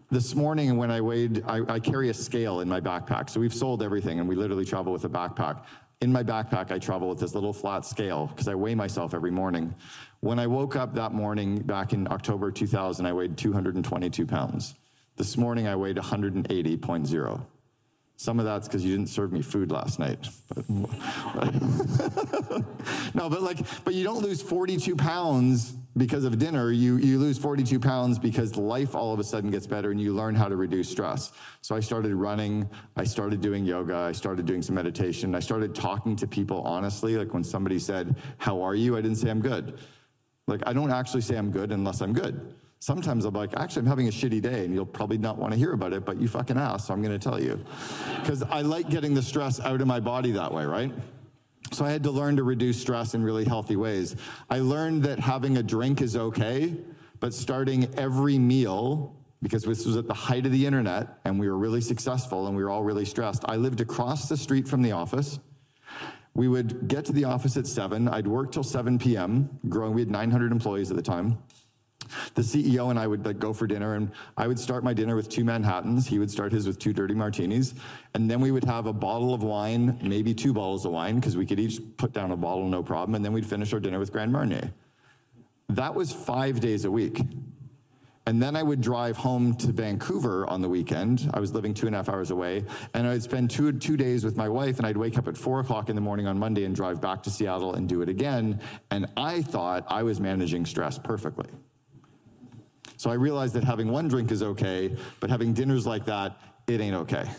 This 0.09 0.33
morning, 0.33 0.77
when 0.77 0.89
I 0.89 1.01
weighed, 1.01 1.43
I, 1.47 1.61
I 1.67 1.79
carry 1.79 2.09
a 2.09 2.13
scale 2.13 2.61
in 2.61 2.69
my 2.69 2.79
backpack. 2.79 3.29
So 3.29 3.39
we've 3.39 3.53
sold 3.53 3.83
everything, 3.83 4.19
and 4.19 4.27
we 4.27 4.35
literally 4.35 4.65
travel 4.65 4.91
with 4.91 5.05
a 5.05 5.09
backpack. 5.09 5.63
In 6.01 6.11
my 6.11 6.23
backpack, 6.23 6.71
I 6.71 6.79
travel 6.79 7.09
with 7.09 7.19
this 7.19 7.35
little 7.35 7.53
flat 7.53 7.85
scale 7.85 8.27
because 8.27 8.47
I 8.47 8.55
weigh 8.55 8.75
myself 8.75 9.13
every 9.13 9.31
morning. 9.31 9.75
When 10.21 10.39
I 10.39 10.47
woke 10.47 10.75
up 10.75 10.95
that 10.95 11.11
morning 11.11 11.57
back 11.57 11.93
in 11.93 12.07
October 12.11 12.51
2000, 12.51 13.05
I 13.05 13.13
weighed 13.13 13.37
222 13.37 14.25
pounds. 14.25 14.75
This 15.17 15.37
morning, 15.37 15.67
I 15.67 15.75
weighed 15.75 15.97
180.0. 15.97 17.45
Some 18.17 18.39
of 18.39 18.45
that's 18.45 18.67
because 18.67 18.85
you 18.85 18.95
didn't 18.95 19.09
serve 19.09 19.33
me 19.33 19.41
food 19.41 19.71
last 19.71 19.99
night. 19.99 20.27
But, 20.53 20.69
no, 23.13 23.29
but 23.29 23.41
like, 23.41 23.57
but 23.83 23.93
you 23.93 24.05
don't 24.05 24.23
lose 24.23 24.41
42 24.41 24.95
pounds 24.95 25.73
because 25.97 26.23
of 26.23 26.37
dinner. 26.37 26.71
You, 26.71 26.95
you 26.97 27.19
lose 27.19 27.37
42 27.37 27.79
pounds 27.79 28.17
because 28.17 28.55
life 28.55 28.95
all 28.95 29.13
of 29.13 29.19
a 29.19 29.23
sudden 29.23 29.51
gets 29.51 29.67
better 29.67 29.91
and 29.91 29.99
you 29.99 30.13
learn 30.13 30.33
how 30.33 30.47
to 30.47 30.55
reduce 30.55 30.89
stress. 30.89 31.33
So 31.61 31.75
I 31.75 31.81
started 31.81 32.13
running. 32.15 32.69
I 32.95 33.03
started 33.03 33.41
doing 33.41 33.65
yoga. 33.65 33.95
I 33.95 34.13
started 34.13 34.45
doing 34.45 34.61
some 34.61 34.75
meditation. 34.75 35.35
I 35.35 35.39
started 35.41 35.75
talking 35.75 36.15
to 36.15 36.27
people 36.27 36.61
honestly. 36.61 37.17
Like 37.17 37.33
when 37.33 37.43
somebody 37.43 37.79
said, 37.79 38.15
How 38.37 38.61
are 38.61 38.75
you? 38.75 38.95
I 38.97 39.01
didn't 39.01 39.17
say 39.17 39.29
I'm 39.29 39.41
good. 39.41 39.77
Like, 40.47 40.61
I 40.65 40.73
don't 40.73 40.91
actually 40.91 41.21
say 41.21 41.37
I'm 41.37 41.51
good 41.51 41.71
unless 41.71 42.01
I'm 42.01 42.13
good. 42.13 42.53
Sometimes 42.85 43.25
I'm 43.25 43.33
like, 43.33 43.49
actually, 43.57 43.79
I'm 43.79 43.87
having 43.87 44.07
a 44.09 44.11
shitty 44.11 44.43
day, 44.43 44.63
and 44.63 44.71
you'll 44.71 44.85
probably 44.85 45.17
not 45.17 45.39
want 45.39 45.51
to 45.53 45.57
hear 45.57 45.73
about 45.73 45.91
it, 45.91 46.05
but 46.05 46.21
you 46.21 46.27
fucking 46.27 46.55
asked, 46.55 46.85
so 46.85 46.93
I'm 46.93 47.01
going 47.01 47.17
to 47.17 47.29
tell 47.29 47.41
you. 47.41 47.59
Because 48.19 48.43
I 48.43 48.61
like 48.61 48.89
getting 48.89 49.15
the 49.15 49.23
stress 49.23 49.59
out 49.59 49.81
of 49.81 49.87
my 49.87 49.99
body 49.99 50.29
that 50.33 50.53
way, 50.53 50.65
right? 50.65 50.91
So 51.71 51.83
I 51.83 51.89
had 51.89 52.03
to 52.03 52.11
learn 52.11 52.35
to 52.35 52.43
reduce 52.43 52.79
stress 52.79 53.15
in 53.15 53.23
really 53.23 53.43
healthy 53.43 53.75
ways. 53.75 54.15
I 54.51 54.59
learned 54.59 55.01
that 55.01 55.17
having 55.17 55.57
a 55.57 55.63
drink 55.63 55.99
is 55.99 56.15
okay, 56.15 56.77
but 57.19 57.33
starting 57.33 57.91
every 57.97 58.37
meal, 58.37 59.15
because 59.41 59.63
this 59.63 59.83
was 59.83 59.97
at 59.97 60.05
the 60.05 60.13
height 60.13 60.45
of 60.45 60.51
the 60.51 60.63
internet 60.63 61.07
and 61.25 61.39
we 61.39 61.49
were 61.49 61.57
really 61.57 61.81
successful 61.81 62.45
and 62.45 62.55
we 62.55 62.63
were 62.63 62.69
all 62.69 62.83
really 62.83 63.05
stressed. 63.05 63.43
I 63.47 63.55
lived 63.55 63.81
across 63.81 64.29
the 64.29 64.37
street 64.37 64.67
from 64.67 64.83
the 64.83 64.91
office. 64.91 65.39
We 66.35 66.47
would 66.49 66.87
get 66.87 67.03
to 67.05 67.13
the 67.13 67.23
office 67.23 67.57
at 67.57 67.65
7. 67.65 68.07
I'd 68.09 68.27
work 68.27 68.51
till 68.51 68.61
7 68.61 68.99
p.m., 68.99 69.49
growing. 69.69 69.95
We 69.95 70.01
had 70.01 70.11
900 70.11 70.51
employees 70.51 70.91
at 70.91 70.97
the 70.97 71.01
time. 71.01 71.39
The 72.33 72.41
CEO 72.41 72.89
and 72.89 72.99
I 72.99 73.07
would 73.07 73.25
like 73.25 73.39
go 73.39 73.53
for 73.53 73.67
dinner, 73.67 73.95
and 73.95 74.11
I 74.37 74.47
would 74.47 74.59
start 74.59 74.83
my 74.83 74.93
dinner 74.93 75.15
with 75.15 75.29
two 75.29 75.43
Manhattans. 75.43 76.07
He 76.07 76.19
would 76.19 76.31
start 76.31 76.51
his 76.51 76.67
with 76.67 76.79
two 76.79 76.93
dirty 76.93 77.13
martinis, 77.13 77.75
and 78.13 78.29
then 78.29 78.39
we 78.41 78.51
would 78.51 78.63
have 78.63 78.85
a 78.85 78.93
bottle 78.93 79.33
of 79.33 79.43
wine, 79.43 79.99
maybe 80.01 80.33
two 80.33 80.53
bottles 80.53 80.85
of 80.85 80.91
wine, 80.91 81.15
because 81.15 81.37
we 81.37 81.45
could 81.45 81.59
each 81.59 81.79
put 81.97 82.13
down 82.13 82.31
a 82.31 82.37
bottle, 82.37 82.67
no 82.67 82.83
problem, 82.83 83.15
and 83.15 83.23
then 83.23 83.33
we'd 83.33 83.45
finish 83.45 83.73
our 83.73 83.79
dinner 83.79 83.99
with 83.99 84.11
Grand 84.11 84.31
Marnier. 84.31 84.71
That 85.69 85.95
was 85.95 86.11
five 86.11 86.59
days 86.59 86.85
a 86.85 86.91
week. 86.91 87.21
And 88.27 88.41
then 88.41 88.55
I 88.55 88.63
would 88.63 88.81
drive 88.81 89.17
home 89.17 89.53
to 89.57 89.71
Vancouver 89.71 90.49
on 90.49 90.61
the 90.61 90.69
weekend. 90.69 91.29
I 91.33 91.39
was 91.39 91.53
living 91.53 91.75
two 91.75 91.85
and 91.85 91.95
a 91.95 91.99
half 91.99 92.09
hours 92.09 92.31
away. 92.31 92.65
And 92.95 93.05
I'd 93.05 93.21
spend 93.21 93.51
two, 93.51 93.71
two 93.73 93.95
days 93.97 94.25
with 94.25 94.35
my 94.35 94.49
wife, 94.49 94.77
and 94.77 94.87
I'd 94.87 94.97
wake 94.97 95.17
up 95.19 95.27
at 95.27 95.37
four 95.37 95.59
o'clock 95.59 95.89
in 95.89 95.95
the 95.95 96.01
morning 96.01 96.25
on 96.25 96.39
Monday 96.39 96.65
and 96.65 96.75
drive 96.75 96.99
back 96.99 97.21
to 97.23 97.29
Seattle 97.29 97.75
and 97.75 97.87
do 97.87 98.01
it 98.01 98.09
again. 98.09 98.59
And 98.89 99.05
I 99.15 99.43
thought 99.43 99.85
I 99.89 100.01
was 100.01 100.19
managing 100.19 100.65
stress 100.65 100.97
perfectly. 100.97 101.49
So 102.97 103.09
I 103.09 103.13
realized 103.13 103.53
that 103.55 103.63
having 103.63 103.89
one 103.89 104.07
drink 104.07 104.31
is 104.31 104.41
okay, 104.43 104.95
but 105.19 105.29
having 105.29 105.53
dinners 105.53 105.85
like 105.85 106.05
that, 106.05 106.37
it 106.67 106.81
ain't 106.81 106.95
okay, 106.95 107.29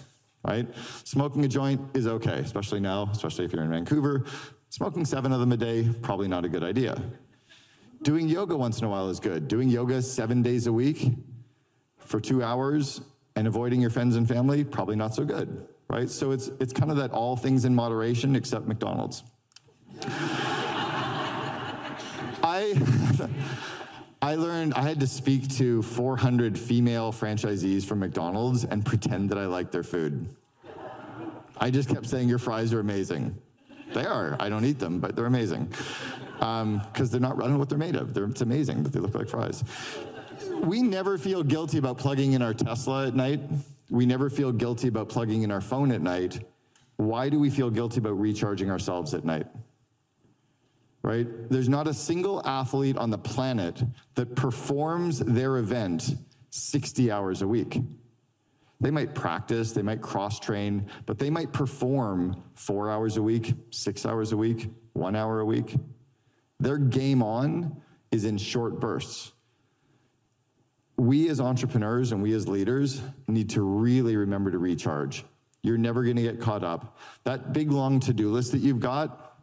right? 0.46 0.66
Smoking 1.04 1.44
a 1.44 1.48
joint 1.48 1.80
is 1.94 2.06
okay, 2.06 2.38
especially 2.38 2.80
now, 2.80 3.08
especially 3.12 3.44
if 3.44 3.52
you're 3.52 3.62
in 3.62 3.70
Vancouver. 3.70 4.25
Smoking 4.70 5.04
seven 5.04 5.32
of 5.32 5.40
them 5.40 5.52
a 5.52 5.56
day, 5.56 5.88
probably 6.02 6.28
not 6.28 6.44
a 6.44 6.48
good 6.48 6.62
idea. 6.62 7.00
Doing 8.02 8.28
yoga 8.28 8.56
once 8.56 8.78
in 8.78 8.84
a 8.84 8.88
while 8.88 9.08
is 9.08 9.20
good. 9.20 9.48
Doing 9.48 9.68
yoga 9.68 10.02
seven 10.02 10.42
days 10.42 10.66
a 10.66 10.72
week 10.72 11.12
for 11.98 12.20
two 12.20 12.42
hours 12.42 13.00
and 13.36 13.46
avoiding 13.46 13.80
your 13.80 13.90
friends 13.90 14.16
and 14.16 14.28
family, 14.28 14.64
probably 14.64 14.96
not 14.96 15.14
so 15.14 15.25
good, 15.25 15.66
right? 15.88 16.10
So 16.10 16.30
it's, 16.30 16.50
it's 16.60 16.72
kind 16.72 16.90
of 16.90 16.96
that 16.98 17.12
all 17.12 17.36
things 17.36 17.64
in 17.64 17.75
moderation 17.75 18.36
except 18.36 18.66
McDonald's. 18.66 19.22
I. 22.42 22.75
I 24.23 24.35
learned 24.35 24.75
I 24.75 24.82
had 24.82 25.00
to 25.00 25.06
speak 25.06 25.49
to 25.56 25.82
400 25.82 26.58
female 26.58 27.12
franchisees 27.12 27.85
from 27.85 28.00
McDonald's 28.00 28.64
and 28.64 28.85
pretend 28.85 29.30
that 29.30 29.38
I 29.38 29.46
liked 29.46 29.73
their 29.73 29.82
food. 29.82 30.28
I 31.58 31.70
just 31.70 31.88
kept 31.88 32.06
saying, 32.06 32.28
Your 32.28 32.38
fries 32.38 32.73
are 32.73 32.80
amazing. 32.80 33.37
They 33.94 34.04
are. 34.04 34.37
I 34.40 34.49
don't 34.49 34.64
eat 34.64 34.78
them, 34.78 35.00
but 35.00 35.16
they're 35.16 35.26
amazing. 35.26 35.66
Because 36.38 36.62
um, 36.62 36.82
they're 36.96 37.20
not, 37.20 37.38
know 37.38 37.56
what 37.56 37.68
they're 37.68 37.78
made 37.78 37.96
of. 37.96 38.14
They're, 38.14 38.25
it's 38.25 38.42
amazing, 38.42 38.82
but 38.82 38.92
they 38.92 39.00
look 39.00 39.14
like 39.14 39.28
fries. 39.28 39.64
We 40.62 40.82
never 40.82 41.18
feel 41.18 41.42
guilty 41.42 41.78
about 41.78 41.99
plugging 41.99 42.32
in 42.32 42.42
our 42.42 42.52
Tesla 42.52 43.06
at 43.06 43.14
night. 43.14 43.40
We 43.90 44.04
never 44.06 44.28
feel 44.28 44.52
guilty 44.52 44.88
about 44.88 45.08
plugging 45.08 45.42
in 45.42 45.50
our 45.50 45.61
phone 45.61 45.92
at 45.92 46.02
night. 46.02 46.40
Why 46.96 47.28
do 47.28 47.38
we 47.38 47.50
feel 47.50 47.70
guilty 47.70 47.99
about 47.99 48.18
recharging 48.18 48.70
ourselves 48.70 49.14
at 49.14 49.25
night? 49.25 49.46
Right? 51.06 51.28
There's 51.48 51.68
not 51.68 51.86
a 51.86 51.94
single 51.94 52.44
athlete 52.44 52.98
on 52.98 53.10
the 53.10 53.18
planet 53.18 53.80
that 54.16 54.34
performs 54.34 55.20
their 55.20 55.58
event 55.58 56.16
60 56.50 57.12
hours 57.12 57.42
a 57.42 57.48
week. 57.48 57.80
They 58.80 58.90
might 58.90 59.14
practice, 59.14 59.70
they 59.70 59.82
might 59.82 60.02
cross 60.02 60.40
train, 60.40 60.90
but 61.06 61.20
they 61.20 61.30
might 61.30 61.52
perform 61.52 62.42
four 62.56 62.90
hours 62.90 63.18
a 63.18 63.22
week, 63.22 63.54
six 63.70 64.04
hours 64.04 64.32
a 64.32 64.36
week, 64.36 64.68
one 64.94 65.14
hour 65.14 65.38
a 65.38 65.44
week. 65.44 65.76
Their 66.58 66.76
game 66.76 67.22
on 67.22 67.80
is 68.10 68.25
in 68.25 68.36
short 68.36 68.80
bursts. 68.80 69.32
We 70.96 71.28
as 71.28 71.40
entrepreneurs 71.40 72.10
and 72.10 72.20
we 72.20 72.32
as 72.32 72.48
leaders 72.48 73.00
need 73.28 73.50
to 73.50 73.62
really 73.62 74.16
remember 74.16 74.50
to 74.50 74.58
recharge. 74.58 75.25
You're 75.62 75.78
never 75.78 76.02
going 76.02 76.16
to 76.16 76.22
get 76.22 76.40
caught 76.40 76.64
up. 76.64 76.98
That 77.22 77.52
big 77.52 77.70
long 77.70 78.00
to 78.00 78.12
do 78.12 78.28
list 78.28 78.50
that 78.52 78.60
you've 78.60 78.80
got, 78.80 79.35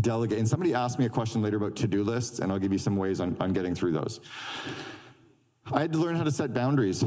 delegate. 0.00 0.38
And 0.38 0.48
somebody 0.48 0.74
asked 0.74 0.98
me 0.98 1.06
a 1.06 1.10
question 1.10 1.42
later 1.42 1.56
about 1.56 1.76
to 1.76 1.86
do 1.86 2.02
lists, 2.02 2.38
and 2.38 2.50
I'll 2.52 2.58
give 2.58 2.72
you 2.72 2.78
some 2.78 2.96
ways 2.96 3.20
on, 3.20 3.36
on 3.40 3.52
getting 3.52 3.74
through 3.74 3.92
those. 3.92 4.20
I 5.72 5.80
had 5.80 5.92
to 5.92 5.98
learn 5.98 6.16
how 6.16 6.24
to 6.24 6.30
set 6.30 6.52
boundaries. 6.52 7.04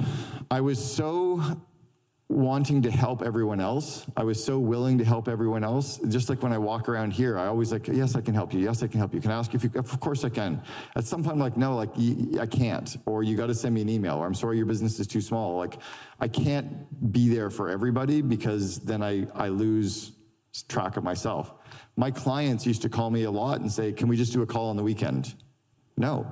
I 0.49 0.61
was 0.61 0.83
so 0.83 1.43
wanting 2.29 2.81
to 2.81 2.91
help 2.91 3.21
everyone 3.21 3.61
else. 3.61 4.05
I 4.17 4.23
was 4.23 4.43
so 4.43 4.59
willing 4.59 4.97
to 4.97 5.05
help 5.05 5.29
everyone 5.29 5.63
else. 5.63 5.97
Just 6.09 6.27
like 6.27 6.43
when 6.43 6.51
I 6.51 6.57
walk 6.57 6.89
around 6.89 7.11
here, 7.11 7.37
I 7.37 7.47
always 7.47 7.71
like, 7.71 7.87
yes, 7.87 8.15
I 8.15 8.21
can 8.21 8.33
help 8.33 8.53
you. 8.53 8.59
Yes, 8.59 8.83
I 8.83 8.87
can 8.87 8.99
help 8.99 9.13
you. 9.13 9.21
Can 9.21 9.31
I 9.31 9.37
ask 9.37 9.53
you 9.53 9.57
if 9.57 9.63
you, 9.63 9.71
of 9.79 9.99
course 10.01 10.25
I 10.25 10.29
can. 10.29 10.61
At 10.95 11.05
some 11.05 11.23
point, 11.23 11.35
I'm 11.35 11.39
like, 11.39 11.55
no, 11.55 11.75
like 11.75 11.91
I 12.39 12.45
can't. 12.45 12.97
Or 13.05 13.23
you 13.23 13.37
got 13.37 13.47
to 13.47 13.55
send 13.55 13.75
me 13.75 13.81
an 13.81 13.89
email. 13.89 14.17
Or 14.17 14.25
I'm 14.25 14.33
sorry, 14.33 14.57
your 14.57 14.65
business 14.65 14.99
is 14.99 15.07
too 15.07 15.21
small. 15.21 15.57
Like 15.57 15.77
I 16.19 16.27
can't 16.27 17.13
be 17.13 17.29
there 17.29 17.49
for 17.49 17.69
everybody 17.69 18.21
because 18.21 18.79
then 18.79 19.01
I, 19.01 19.27
I 19.33 19.47
lose 19.47 20.11
track 20.67 20.97
of 20.97 21.03
myself. 21.03 21.53
My 21.97 22.11
clients 22.11 22.65
used 22.65 22.83
to 22.83 22.89
call 22.89 23.09
me 23.09 23.23
a 23.23 23.31
lot 23.31 23.59
and 23.59 23.71
say, 23.71 23.91
can 23.91 24.07
we 24.07 24.15
just 24.15 24.31
do 24.31 24.43
a 24.43 24.45
call 24.45 24.69
on 24.69 24.77
the 24.77 24.83
weekend? 24.83 25.33
No. 25.97 26.25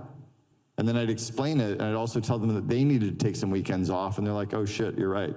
And 0.77 0.87
then 0.87 0.95
I'd 0.95 1.09
explain 1.09 1.59
it 1.59 1.71
and 1.71 1.81
I'd 1.81 1.95
also 1.95 2.19
tell 2.19 2.37
them 2.37 2.53
that 2.53 2.67
they 2.67 2.83
needed 2.83 3.17
to 3.17 3.25
take 3.25 3.35
some 3.35 3.49
weekends 3.49 3.89
off. 3.89 4.17
And 4.17 4.27
they're 4.27 4.33
like, 4.33 4.53
oh 4.53 4.65
shit, 4.65 4.97
you're 4.97 5.09
right. 5.09 5.35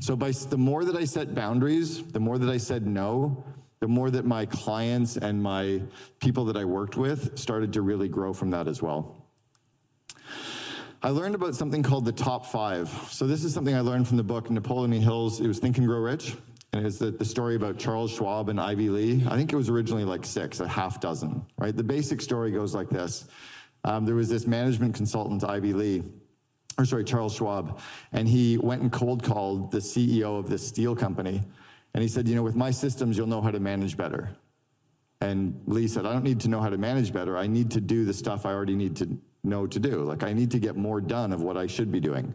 So 0.00 0.16
by 0.16 0.32
the 0.32 0.58
more 0.58 0.84
that 0.84 0.96
I 0.96 1.04
set 1.04 1.34
boundaries, 1.34 2.02
the 2.02 2.18
more 2.20 2.36
that 2.36 2.48
I 2.48 2.56
said 2.56 2.86
no, 2.86 3.44
the 3.78 3.88
more 3.88 4.10
that 4.10 4.24
my 4.24 4.46
clients 4.46 5.16
and 5.16 5.40
my 5.40 5.82
people 6.20 6.44
that 6.46 6.56
I 6.56 6.64
worked 6.64 6.96
with 6.96 7.38
started 7.38 7.72
to 7.74 7.82
really 7.82 8.08
grow 8.08 8.32
from 8.32 8.50
that 8.50 8.66
as 8.66 8.82
well. 8.82 9.16
I 11.02 11.10
learned 11.10 11.34
about 11.34 11.56
something 11.56 11.82
called 11.82 12.04
the 12.04 12.12
top 12.12 12.46
five. 12.46 12.88
So 13.10 13.26
this 13.26 13.42
is 13.42 13.52
something 13.52 13.74
I 13.74 13.80
learned 13.80 14.06
from 14.06 14.16
the 14.16 14.22
book 14.22 14.50
Napoleon 14.50 15.02
Hill's. 15.02 15.40
It 15.40 15.48
was 15.48 15.58
Think 15.58 15.78
and 15.78 15.86
Grow 15.86 15.98
Rich. 15.98 16.36
And 16.72 16.86
it's 16.86 16.98
the, 16.98 17.10
the 17.10 17.24
story 17.24 17.54
about 17.54 17.78
Charles 17.78 18.10
Schwab 18.10 18.48
and 18.48 18.58
Ivy 18.58 18.88
Lee. 18.88 19.26
I 19.28 19.36
think 19.36 19.52
it 19.52 19.56
was 19.56 19.68
originally 19.68 20.04
like 20.04 20.24
six, 20.24 20.60
a 20.60 20.68
half 20.68 21.00
dozen, 21.00 21.44
right? 21.58 21.76
The 21.76 21.84
basic 21.84 22.22
story 22.22 22.50
goes 22.50 22.74
like 22.74 22.88
this. 22.88 23.26
Um, 23.84 24.06
there 24.06 24.14
was 24.14 24.28
this 24.28 24.46
management 24.46 24.94
consultant, 24.94 25.44
Ivy 25.44 25.74
Lee, 25.74 26.02
or 26.78 26.86
sorry, 26.86 27.04
Charles 27.04 27.34
Schwab, 27.34 27.80
and 28.12 28.26
he 28.26 28.56
went 28.56 28.80
and 28.80 28.90
cold 28.90 29.22
called 29.22 29.70
the 29.70 29.78
CEO 29.78 30.38
of 30.38 30.48
this 30.48 30.66
steel 30.66 30.96
company. 30.96 31.42
And 31.92 32.02
he 32.02 32.08
said, 32.08 32.26
You 32.26 32.34
know, 32.34 32.42
with 32.42 32.56
my 32.56 32.70
systems, 32.70 33.18
you'll 33.18 33.26
know 33.26 33.42
how 33.42 33.50
to 33.50 33.60
manage 33.60 33.96
better. 33.96 34.30
And 35.20 35.60
Lee 35.66 35.86
said, 35.86 36.06
I 36.06 36.12
don't 36.12 36.24
need 36.24 36.40
to 36.40 36.48
know 36.48 36.60
how 36.60 36.70
to 36.70 36.78
manage 36.78 37.12
better. 37.12 37.36
I 37.36 37.46
need 37.46 37.70
to 37.72 37.80
do 37.80 38.04
the 38.04 38.14
stuff 38.14 38.46
I 38.46 38.52
already 38.52 38.74
need 38.74 38.96
to 38.96 39.18
know 39.44 39.66
to 39.66 39.78
do. 39.78 40.02
Like, 40.02 40.22
I 40.22 40.32
need 40.32 40.50
to 40.52 40.58
get 40.58 40.74
more 40.74 41.00
done 41.00 41.32
of 41.32 41.42
what 41.42 41.56
I 41.56 41.66
should 41.66 41.92
be 41.92 42.00
doing. 42.00 42.34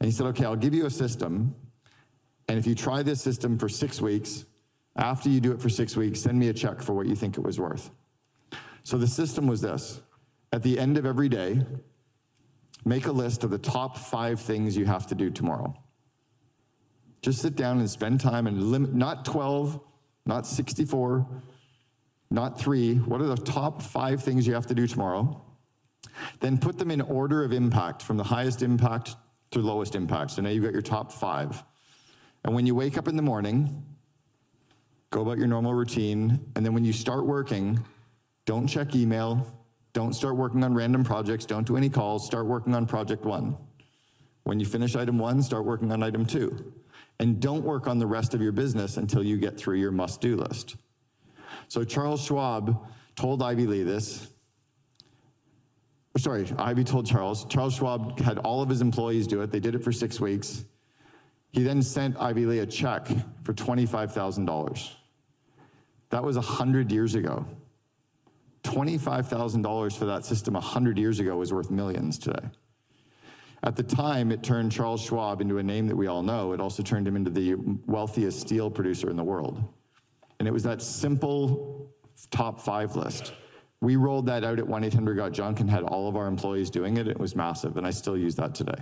And 0.00 0.06
he 0.06 0.10
said, 0.10 0.26
Okay, 0.26 0.44
I'll 0.44 0.56
give 0.56 0.74
you 0.74 0.86
a 0.86 0.90
system. 0.90 1.54
And 2.48 2.58
if 2.58 2.66
you 2.66 2.74
try 2.74 3.02
this 3.02 3.20
system 3.20 3.58
for 3.58 3.68
six 3.68 4.00
weeks, 4.00 4.44
after 4.96 5.28
you 5.28 5.40
do 5.40 5.52
it 5.52 5.60
for 5.60 5.68
six 5.68 5.96
weeks, 5.96 6.20
send 6.20 6.38
me 6.38 6.48
a 6.48 6.52
check 6.52 6.82
for 6.82 6.92
what 6.92 7.06
you 7.06 7.14
think 7.14 7.38
it 7.38 7.42
was 7.42 7.58
worth. 7.58 7.90
So 8.82 8.98
the 8.98 9.06
system 9.06 9.46
was 9.46 9.60
this 9.60 10.02
at 10.52 10.62
the 10.62 10.78
end 10.78 10.98
of 10.98 11.06
every 11.06 11.28
day, 11.28 11.64
Make 12.84 13.06
a 13.06 13.12
list 13.12 13.44
of 13.44 13.50
the 13.50 13.58
top 13.58 13.96
five 13.96 14.40
things 14.40 14.76
you 14.76 14.86
have 14.86 15.06
to 15.08 15.14
do 15.14 15.30
tomorrow. 15.30 15.74
Just 17.20 17.40
sit 17.40 17.54
down 17.54 17.78
and 17.78 17.88
spend 17.88 18.20
time 18.20 18.48
and 18.48 18.60
limit, 18.70 18.92
not 18.92 19.24
12, 19.24 19.80
not 20.26 20.46
64, 20.46 21.26
not 22.30 22.58
three. 22.58 22.96
What 22.96 23.20
are 23.20 23.26
the 23.26 23.36
top 23.36 23.80
five 23.80 24.22
things 24.22 24.46
you 24.46 24.54
have 24.54 24.66
to 24.66 24.74
do 24.74 24.88
tomorrow? 24.88 25.40
Then 26.40 26.58
put 26.58 26.78
them 26.78 26.90
in 26.90 27.00
order 27.00 27.44
of 27.44 27.52
impact 27.52 28.02
from 28.02 28.16
the 28.16 28.24
highest 28.24 28.62
impact 28.62 29.14
to 29.52 29.60
lowest 29.60 29.94
impact. 29.94 30.32
So 30.32 30.42
now 30.42 30.48
you've 30.48 30.64
got 30.64 30.72
your 30.72 30.82
top 30.82 31.12
five. 31.12 31.62
And 32.44 32.54
when 32.54 32.66
you 32.66 32.74
wake 32.74 32.98
up 32.98 33.08
in 33.08 33.16
the 33.16 33.22
morning, 33.22 33.84
go 35.10 35.22
about 35.22 35.38
your 35.38 35.46
normal 35.46 35.74
routine. 35.74 36.40
And 36.56 36.66
then 36.66 36.74
when 36.74 36.84
you 36.84 36.92
start 36.92 37.26
working, 37.26 37.82
don't 38.46 38.66
check 38.66 38.94
email, 38.96 39.46
don't 39.92 40.14
start 40.14 40.36
working 40.36 40.64
on 40.64 40.74
random 40.74 41.04
projects. 41.04 41.44
Don't 41.44 41.66
do 41.66 41.76
any 41.76 41.90
calls. 41.90 42.26
Start 42.26 42.46
working 42.46 42.74
on 42.74 42.86
project 42.86 43.24
one. 43.24 43.56
When 44.44 44.58
you 44.58 44.66
finish 44.66 44.96
item 44.96 45.18
one, 45.18 45.42
start 45.42 45.64
working 45.64 45.92
on 45.92 46.02
item 46.02 46.24
two. 46.24 46.72
And 47.20 47.40
don't 47.40 47.62
work 47.62 47.86
on 47.86 47.98
the 47.98 48.06
rest 48.06 48.34
of 48.34 48.40
your 48.40 48.52
business 48.52 48.96
until 48.96 49.22
you 49.22 49.36
get 49.36 49.58
through 49.58 49.76
your 49.76 49.92
must 49.92 50.20
do 50.20 50.36
list. 50.36 50.76
So 51.68 51.84
Charles 51.84 52.24
Schwab 52.24 52.86
told 53.14 53.42
Ivy 53.42 53.66
Lee 53.66 53.82
this. 53.82 54.28
Sorry, 56.16 56.50
Ivy 56.58 56.84
told 56.84 57.06
Charles. 57.06 57.44
Charles 57.46 57.74
Schwab 57.74 58.18
had 58.18 58.38
all 58.38 58.62
of 58.62 58.68
his 58.68 58.80
employees 58.80 59.26
do 59.26 59.42
it. 59.42 59.52
They 59.52 59.60
did 59.60 59.74
it 59.74 59.84
for 59.84 59.92
six 59.92 60.20
weeks. 60.20 60.64
He 61.52 61.62
then 61.62 61.82
sent 61.82 62.18
Ivy 62.18 62.46
Lee 62.46 62.58
a 62.60 62.66
check 62.66 63.06
for 63.44 63.52
$25,000. 63.52 64.90
That 66.10 66.24
was 66.24 66.36
100 66.36 66.90
years 66.90 67.14
ago. 67.14 67.46
$25,000 68.64 69.98
for 69.98 70.04
that 70.06 70.24
system 70.24 70.54
100 70.54 70.98
years 70.98 71.20
ago 71.20 71.36
was 71.36 71.52
worth 71.52 71.70
millions 71.70 72.18
today. 72.18 72.48
At 73.64 73.76
the 73.76 73.82
time, 73.82 74.32
it 74.32 74.42
turned 74.42 74.72
Charles 74.72 75.02
Schwab 75.02 75.40
into 75.40 75.58
a 75.58 75.62
name 75.62 75.86
that 75.86 75.96
we 75.96 76.06
all 76.06 76.22
know. 76.22 76.52
It 76.52 76.60
also 76.60 76.82
turned 76.82 77.06
him 77.06 77.16
into 77.16 77.30
the 77.30 77.54
wealthiest 77.86 78.40
steel 78.40 78.70
producer 78.70 79.08
in 79.10 79.16
the 79.16 79.22
world. 79.22 79.62
And 80.38 80.48
it 80.48 80.50
was 80.50 80.64
that 80.64 80.82
simple 80.82 81.92
top 82.30 82.60
five 82.60 82.96
list. 82.96 83.34
We 83.80 83.96
rolled 83.96 84.26
that 84.26 84.42
out 84.42 84.58
at 84.58 84.66
1 84.66 84.84
800 84.84 85.14
Got 85.16 85.32
Junk 85.32 85.60
and 85.60 85.70
had 85.70 85.82
all 85.82 86.08
of 86.08 86.16
our 86.16 86.26
employees 86.26 86.70
doing 86.70 86.96
it. 86.96 87.06
It 87.08 87.18
was 87.18 87.36
massive, 87.36 87.76
and 87.76 87.86
I 87.86 87.90
still 87.90 88.16
use 88.16 88.34
that 88.36 88.54
today. 88.54 88.80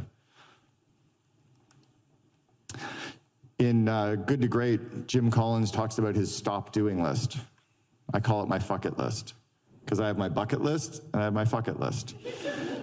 In 3.60 3.90
uh, 3.90 4.14
Good 4.14 4.40
to 4.40 4.48
Great, 4.48 5.06
Jim 5.06 5.30
Collins 5.30 5.70
talks 5.70 5.98
about 5.98 6.16
his 6.16 6.34
stop 6.34 6.72
doing 6.72 7.02
list. 7.02 7.36
I 8.10 8.18
call 8.18 8.42
it 8.42 8.48
my 8.48 8.58
fuck 8.58 8.86
it 8.86 8.96
list 8.96 9.34
because 9.84 10.00
I 10.00 10.06
have 10.06 10.16
my 10.16 10.30
bucket 10.30 10.62
list 10.62 11.02
and 11.12 11.20
I 11.20 11.24
have 11.24 11.34
my 11.34 11.44
fuck 11.44 11.68
it 11.68 11.78
list. 11.78 12.14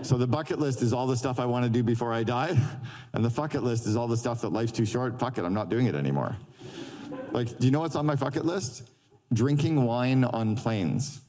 So 0.04 0.18
the 0.18 0.28
bucket 0.28 0.60
list 0.60 0.84
is 0.84 0.94
all 0.94 1.08
the 1.08 1.18
stuff 1.18 1.40
I 1.40 1.48
want 1.48 1.64
to 1.66 1.70
do 1.72 1.82
before 1.82 2.14
I 2.14 2.22
die, 2.22 2.56
and 3.14 3.26
the 3.26 3.30
fuck 3.30 3.56
it 3.56 3.62
list 3.62 3.88
is 3.88 3.96
all 3.96 4.08
the 4.08 4.16
stuff 4.16 4.42
that 4.42 4.50
life's 4.50 4.72
too 4.72 4.86
short. 4.86 5.20
Fuck 5.20 5.40
it, 5.40 5.46
I'm 5.46 5.54
not 5.56 5.70
doing 5.70 5.88
it 5.88 5.96
anymore. 5.96 6.38
Like, 7.32 7.58
do 7.58 7.66
you 7.66 7.72
know 7.72 7.80
what's 7.80 7.96
on 7.96 8.06
my 8.06 8.16
fuck 8.16 8.36
it 8.36 8.46
list? 8.46 8.88
Drinking 9.34 9.84
wine 9.84 10.26
on 10.26 10.56
planes. 10.56 11.22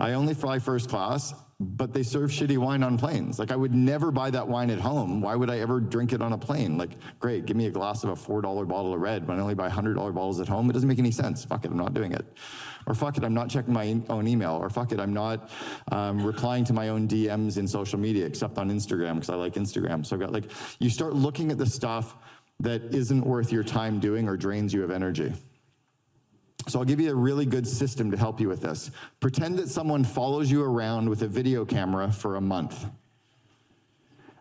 I 0.00 0.12
only 0.14 0.34
fly 0.34 0.58
first 0.58 0.88
class, 0.88 1.34
but 1.60 1.92
they 1.92 2.02
serve 2.02 2.30
shitty 2.30 2.58
wine 2.58 2.82
on 2.82 2.98
planes. 2.98 3.38
Like, 3.38 3.52
I 3.52 3.56
would 3.56 3.72
never 3.74 4.10
buy 4.10 4.30
that 4.30 4.46
wine 4.46 4.70
at 4.70 4.80
home. 4.80 5.20
Why 5.20 5.36
would 5.36 5.50
I 5.50 5.60
ever 5.60 5.78
drink 5.80 6.12
it 6.12 6.20
on 6.20 6.32
a 6.32 6.38
plane? 6.38 6.76
Like, 6.76 6.90
great, 7.20 7.46
give 7.46 7.56
me 7.56 7.66
a 7.66 7.70
glass 7.70 8.02
of 8.02 8.10
a 8.10 8.14
$4 8.14 8.42
bottle 8.66 8.92
of 8.92 9.00
red, 9.00 9.26
but 9.26 9.38
I 9.38 9.40
only 9.40 9.54
buy 9.54 9.68
$100 9.68 9.94
bottles 9.94 10.40
at 10.40 10.48
home. 10.48 10.68
It 10.68 10.72
doesn't 10.72 10.88
make 10.88 10.98
any 10.98 11.12
sense. 11.12 11.44
Fuck 11.44 11.64
it, 11.64 11.70
I'm 11.70 11.76
not 11.76 11.94
doing 11.94 12.12
it. 12.12 12.26
Or 12.86 12.94
fuck 12.94 13.16
it, 13.16 13.24
I'm 13.24 13.34
not 13.34 13.48
checking 13.48 13.72
my 13.72 14.00
own 14.08 14.26
email. 14.26 14.54
Or 14.54 14.68
fuck 14.68 14.92
it, 14.92 14.98
I'm 14.98 15.14
not 15.14 15.50
um, 15.92 16.24
replying 16.24 16.64
to 16.64 16.72
my 16.72 16.88
own 16.88 17.06
DMs 17.06 17.56
in 17.56 17.68
social 17.68 17.98
media, 17.98 18.26
except 18.26 18.58
on 18.58 18.70
Instagram, 18.70 19.14
because 19.14 19.30
I 19.30 19.36
like 19.36 19.54
Instagram. 19.54 20.04
So 20.04 20.16
I've 20.16 20.20
got 20.20 20.32
like, 20.32 20.50
you 20.80 20.90
start 20.90 21.14
looking 21.14 21.52
at 21.52 21.58
the 21.58 21.66
stuff 21.66 22.16
that 22.60 22.94
isn't 22.94 23.24
worth 23.24 23.52
your 23.52 23.64
time 23.64 24.00
doing 24.00 24.28
or 24.28 24.36
drains 24.36 24.72
you 24.72 24.82
of 24.82 24.90
energy. 24.90 25.32
So 26.66 26.78
I'll 26.78 26.84
give 26.84 27.00
you 27.00 27.10
a 27.10 27.14
really 27.14 27.46
good 27.46 27.66
system 27.66 28.10
to 28.10 28.16
help 28.16 28.40
you 28.40 28.48
with 28.48 28.62
this. 28.62 28.90
Pretend 29.20 29.58
that 29.58 29.68
someone 29.68 30.02
follows 30.04 30.50
you 30.50 30.62
around 30.62 31.08
with 31.08 31.22
a 31.22 31.28
video 31.28 31.64
camera 31.64 32.10
for 32.10 32.36
a 32.36 32.40
month. 32.40 32.86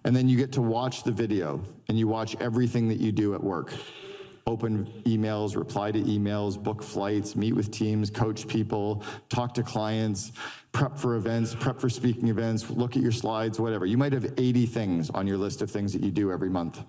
And 0.05 0.15
then 0.15 0.27
you 0.27 0.37
get 0.37 0.51
to 0.53 0.61
watch 0.61 1.03
the 1.03 1.11
video 1.11 1.61
and 1.87 1.97
you 1.97 2.07
watch 2.07 2.35
everything 2.39 2.87
that 2.89 2.99
you 2.99 3.11
do 3.11 3.33
at 3.33 3.43
work 3.43 3.73
open 4.45 4.85
emails, 5.05 5.55
reply 5.55 5.91
to 5.91 5.99
emails, 6.01 6.61
book 6.61 6.83
flights, 6.83 7.35
meet 7.35 7.55
with 7.55 7.71
teams, 7.71 8.09
coach 8.09 8.47
people, 8.47 9.03
talk 9.29 9.53
to 9.53 9.63
clients, 9.63 10.33
prep 10.71 10.97
for 10.97 11.15
events, 11.15 11.55
prep 11.55 11.79
for 11.79 11.89
speaking 11.89 12.27
events, 12.27 12.69
look 12.69 12.95
at 12.95 13.01
your 13.01 13.11
slides, 13.11 13.59
whatever. 13.59 13.85
You 13.85 13.97
might 13.97 14.13
have 14.13 14.25
80 14.37 14.65
things 14.65 15.09
on 15.11 15.27
your 15.27 15.37
list 15.37 15.61
of 15.61 15.71
things 15.71 15.93
that 15.93 16.03
you 16.03 16.11
do 16.11 16.31
every 16.31 16.49
month. 16.49 16.83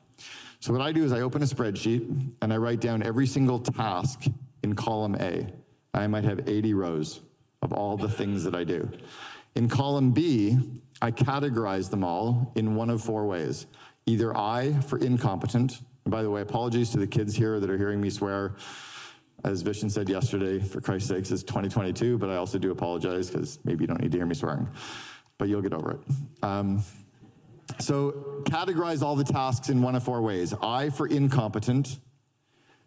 So 0.60 0.72
what 0.72 0.82
I 0.82 0.92
do 0.92 1.04
is 1.04 1.12
I 1.12 1.20
open 1.20 1.42
a 1.42 1.46
spreadsheet 1.46 2.32
and 2.42 2.52
I 2.52 2.56
write 2.56 2.80
down 2.80 3.02
every 3.02 3.26
single 3.26 3.58
task 3.58 4.24
in 4.64 4.74
column 4.74 5.14
A. 5.20 5.46
I 5.92 6.06
might 6.08 6.24
have 6.24 6.48
80 6.48 6.74
rows 6.74 7.20
of 7.62 7.72
all 7.72 7.96
the 7.96 8.08
things 8.08 8.42
that 8.44 8.54
I 8.54 8.64
do. 8.64 8.90
In 9.54 9.68
column 9.68 10.10
B, 10.10 10.58
I 11.00 11.12
categorize 11.12 11.90
them 11.90 12.02
all 12.02 12.50
in 12.56 12.74
one 12.74 12.90
of 12.90 13.00
four 13.02 13.26
ways. 13.26 13.66
Either 14.06 14.36
I 14.36 14.72
for 14.80 14.98
incompetent, 14.98 15.80
and 16.04 16.10
by 16.10 16.22
the 16.22 16.30
way, 16.30 16.40
apologies 16.40 16.90
to 16.90 16.98
the 16.98 17.06
kids 17.06 17.36
here 17.36 17.60
that 17.60 17.70
are 17.70 17.78
hearing 17.78 18.00
me 18.00 18.10
swear. 18.10 18.56
As 19.44 19.62
Vishen 19.62 19.90
said 19.90 20.08
yesterday, 20.08 20.58
for 20.58 20.80
Christ's 20.80 21.10
sakes, 21.10 21.30
it's 21.30 21.42
2022, 21.42 22.16
but 22.16 22.30
I 22.30 22.36
also 22.36 22.58
do 22.58 22.70
apologize 22.70 23.30
because 23.30 23.58
maybe 23.64 23.82
you 23.82 23.86
don't 23.86 24.00
need 24.00 24.12
to 24.12 24.18
hear 24.18 24.26
me 24.26 24.34
swearing, 24.34 24.66
but 25.36 25.48
you'll 25.48 25.62
get 25.62 25.74
over 25.74 25.92
it. 25.92 26.00
Um, 26.42 26.82
so 27.78 28.42
categorize 28.44 29.02
all 29.02 29.14
the 29.14 29.24
tasks 29.24 29.68
in 29.68 29.82
one 29.82 29.94
of 29.94 30.02
four 30.02 30.22
ways 30.22 30.54
I 30.62 30.88
for 30.88 31.06
incompetent, 31.06 31.98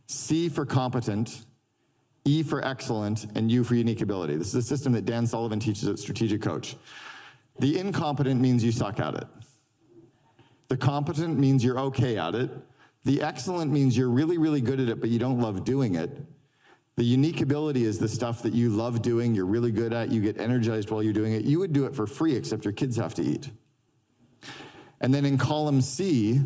C 0.08 0.50
for 0.50 0.66
competent, 0.66 1.46
E 2.28 2.44
for 2.44 2.64
excellent, 2.66 3.26
and 3.36 3.50
U 3.50 3.64
for 3.64 3.76
unique 3.76 4.02
ability. 4.02 4.36
This 4.36 4.50
is 4.50 4.56
a 4.56 4.62
system 4.62 4.92
that 4.94 5.06
Dan 5.06 5.26
Sullivan 5.26 5.62
teaches 5.62 5.88
at 5.88 5.98
Strategic 5.98 6.42
Coach. 6.42 6.76
The 7.60 7.80
incompetent 7.80 8.42
means 8.42 8.64
you 8.64 8.74
suck 8.74 9.00
at 9.00 9.16
it. 9.16 9.28
The 10.68 10.76
competent 10.76 11.40
means 11.40 11.64
you're 11.64 11.80
okay 11.80 12.18
at 12.18 12.36
it. 12.36 12.52
The 13.06 13.22
excellent 13.22 13.72
means 13.72 13.98
you're 13.98 14.10
really, 14.10 14.38
really 14.38 14.60
good 14.60 14.82
at 14.82 14.90
it, 14.90 15.00
but 15.00 15.10
you 15.10 15.20
don't 15.20 15.40
love 15.40 15.64
doing 15.64 15.96
it. 15.96 16.22
The 16.98 17.06
unique 17.06 17.40
ability 17.40 17.86
is 17.86 17.98
the 17.98 18.10
stuff 18.10 18.44
that 18.44 18.54
you 18.54 18.70
love 18.72 19.02
doing, 19.02 19.34
you're 19.34 19.46
really 19.46 19.72
good 19.72 19.94
at, 19.94 20.12
you 20.12 20.20
get 20.20 20.38
energized 20.38 20.90
while 20.90 21.02
you're 21.02 21.14
doing 21.14 21.32
it. 21.32 21.46
You 21.46 21.60
would 21.60 21.72
do 21.72 21.86
it 21.86 21.96
for 21.96 22.06
free, 22.06 22.36
except 22.36 22.66
your 22.66 22.74
kids 22.74 22.98
have 22.98 23.14
to 23.14 23.22
eat. 23.22 23.50
And 25.00 25.14
then 25.14 25.24
in 25.24 25.38
column 25.38 25.80
C, 25.80 26.42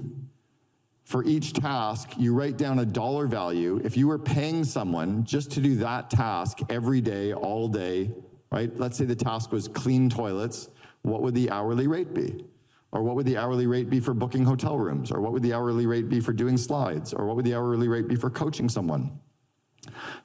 for 1.11 1.25
each 1.25 1.51
task, 1.51 2.11
you 2.17 2.33
write 2.33 2.57
down 2.57 2.79
a 2.79 2.85
dollar 2.85 3.27
value. 3.27 3.81
If 3.83 3.97
you 3.97 4.07
were 4.07 4.17
paying 4.17 4.63
someone 4.63 5.25
just 5.25 5.51
to 5.51 5.59
do 5.59 5.75
that 5.75 6.09
task 6.09 6.59
every 6.69 7.01
day, 7.01 7.33
all 7.33 7.67
day, 7.67 8.11
right? 8.49 8.71
Let's 8.79 8.97
say 8.97 9.03
the 9.03 9.15
task 9.15 9.51
was 9.51 9.67
clean 9.67 10.09
toilets, 10.09 10.69
what 11.01 11.21
would 11.21 11.35
the 11.35 11.51
hourly 11.51 11.87
rate 11.87 12.13
be? 12.13 12.45
Or 12.93 13.03
what 13.03 13.15
would 13.15 13.25
the 13.25 13.37
hourly 13.37 13.67
rate 13.67 13.89
be 13.89 13.99
for 13.99 14.13
booking 14.13 14.45
hotel 14.45 14.77
rooms? 14.77 15.11
Or 15.11 15.19
what 15.19 15.33
would 15.33 15.43
the 15.43 15.53
hourly 15.53 15.85
rate 15.85 16.07
be 16.07 16.21
for 16.21 16.31
doing 16.31 16.57
slides? 16.57 17.13
Or 17.13 17.25
what 17.25 17.35
would 17.35 17.45
the 17.45 17.55
hourly 17.55 17.89
rate 17.89 18.07
be 18.07 18.15
for 18.15 18.29
coaching 18.29 18.69
someone? 18.69 19.19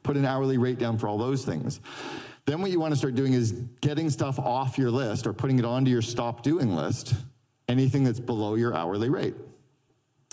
Put 0.05 0.17
an 0.17 0.25
hourly 0.25 0.57
rate 0.57 0.79
down 0.79 0.99
for 0.99 1.09
all 1.09 1.19
those 1.19 1.45
things. 1.45 1.81
Then 2.45 2.61
what 2.61 2.71
you 2.71 2.79
want 2.79 2.93
to 2.93 2.97
start 2.97 3.17
doing 3.17 3.33
is 3.33 3.53
getting 3.81 4.09
stuff 4.09 4.39
off 4.39 4.79
your 4.79 4.93
list 4.93 5.27
or 5.27 5.33
putting 5.33 5.59
it 5.59 5.65
onto 5.65 5.91
your 5.91 6.03
stop 6.03 6.45
doing 6.45 6.77
list, 6.77 7.15
anything 7.69 8.05
that's 8.05 8.21
below 8.21 8.55
your 8.55 8.73
hourly 8.73 9.09
rate. 9.09 9.35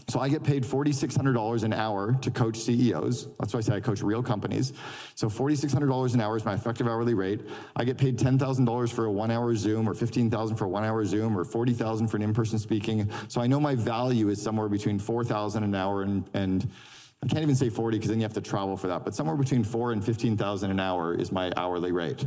So 0.09 0.19
I 0.19 0.27
get 0.29 0.43
paid 0.43 0.63
$4,600 0.63 1.63
an 1.63 1.73
hour 1.73 2.13
to 2.21 2.31
coach 2.31 2.57
CEOs. 2.57 3.27
That's 3.39 3.53
why 3.53 3.59
I 3.59 3.61
say 3.61 3.75
I 3.75 3.79
coach 3.79 4.01
real 4.01 4.21
companies. 4.21 4.73
So 5.15 5.27
$4,600 5.27 6.13
an 6.13 6.21
hour 6.21 6.35
is 6.35 6.45
my 6.45 6.53
effective 6.53 6.87
hourly 6.87 7.13
rate. 7.13 7.41
I 7.75 7.83
get 7.83 7.97
paid 7.97 8.17
$10,000 8.17 8.91
for 8.91 9.05
a 9.05 9.11
one 9.11 9.31
hour 9.31 9.55
Zoom 9.55 9.87
or 9.87 9.93
$15,000 9.93 10.57
for 10.57 10.65
a 10.65 10.69
one 10.69 10.83
hour 10.83 11.05
Zoom 11.05 11.37
or 11.37 11.45
$40,000 11.45 12.09
for 12.09 12.17
an 12.17 12.23
in-person 12.23 12.59
speaking. 12.59 13.09
So 13.27 13.41
I 13.41 13.47
know 13.47 13.59
my 13.59 13.75
value 13.75 14.29
is 14.29 14.41
somewhere 14.41 14.67
between 14.67 14.99
4,000 14.99 15.63
an 15.63 15.73
hour 15.73 16.01
and, 16.01 16.29
and 16.33 16.69
I 17.23 17.27
can't 17.27 17.41
even 17.41 17.55
say 17.55 17.69
40 17.69 17.97
because 17.97 18.09
then 18.09 18.19
you 18.19 18.23
have 18.23 18.33
to 18.33 18.41
travel 18.41 18.75
for 18.75 18.87
that, 18.87 19.05
but 19.05 19.15
somewhere 19.15 19.37
between 19.37 19.63
four 19.63 19.93
and 19.93 20.03
15,000 20.03 20.69
an 20.69 20.79
hour 20.79 21.15
is 21.15 21.31
my 21.31 21.51
hourly 21.55 21.93
rate. 21.93 22.25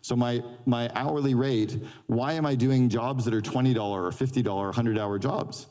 So 0.00 0.16
my, 0.16 0.42
my 0.66 0.90
hourly 0.94 1.34
rate, 1.34 1.80
why 2.06 2.32
am 2.32 2.44
I 2.44 2.56
doing 2.56 2.88
jobs 2.88 3.24
that 3.24 3.34
are 3.34 3.40
$20 3.40 3.76
or 3.78 4.10
$50 4.10 4.46
or 4.48 4.64
100 4.66 4.98
hour 4.98 5.18
jobs? 5.18 5.68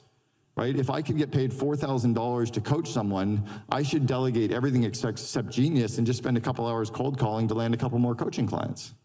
Right? 0.58 0.76
If 0.76 0.90
I 0.90 1.02
can 1.02 1.16
get 1.18 1.32
paid 1.32 1.52
$4,000 1.52 2.52
to 2.52 2.62
coach 2.62 2.92
someone, 2.92 3.48
I 3.70 3.84
should 3.84 4.08
delegate 4.08 4.52
everything 4.52 4.84
except, 4.84 5.20
except 5.20 5.50
genius 5.50 6.00
and 6.00 6.08
just 6.08 6.18
spend 6.18 6.36
a 6.36 6.42
couple 6.42 6.66
hours 6.66 6.90
cold 6.90 7.20
calling 7.20 7.48
to 7.48 7.54
land 7.54 7.76
a 7.76 7.78
couple 7.78 8.00
more 8.00 8.16
coaching 8.16 8.48
clients, 8.48 8.96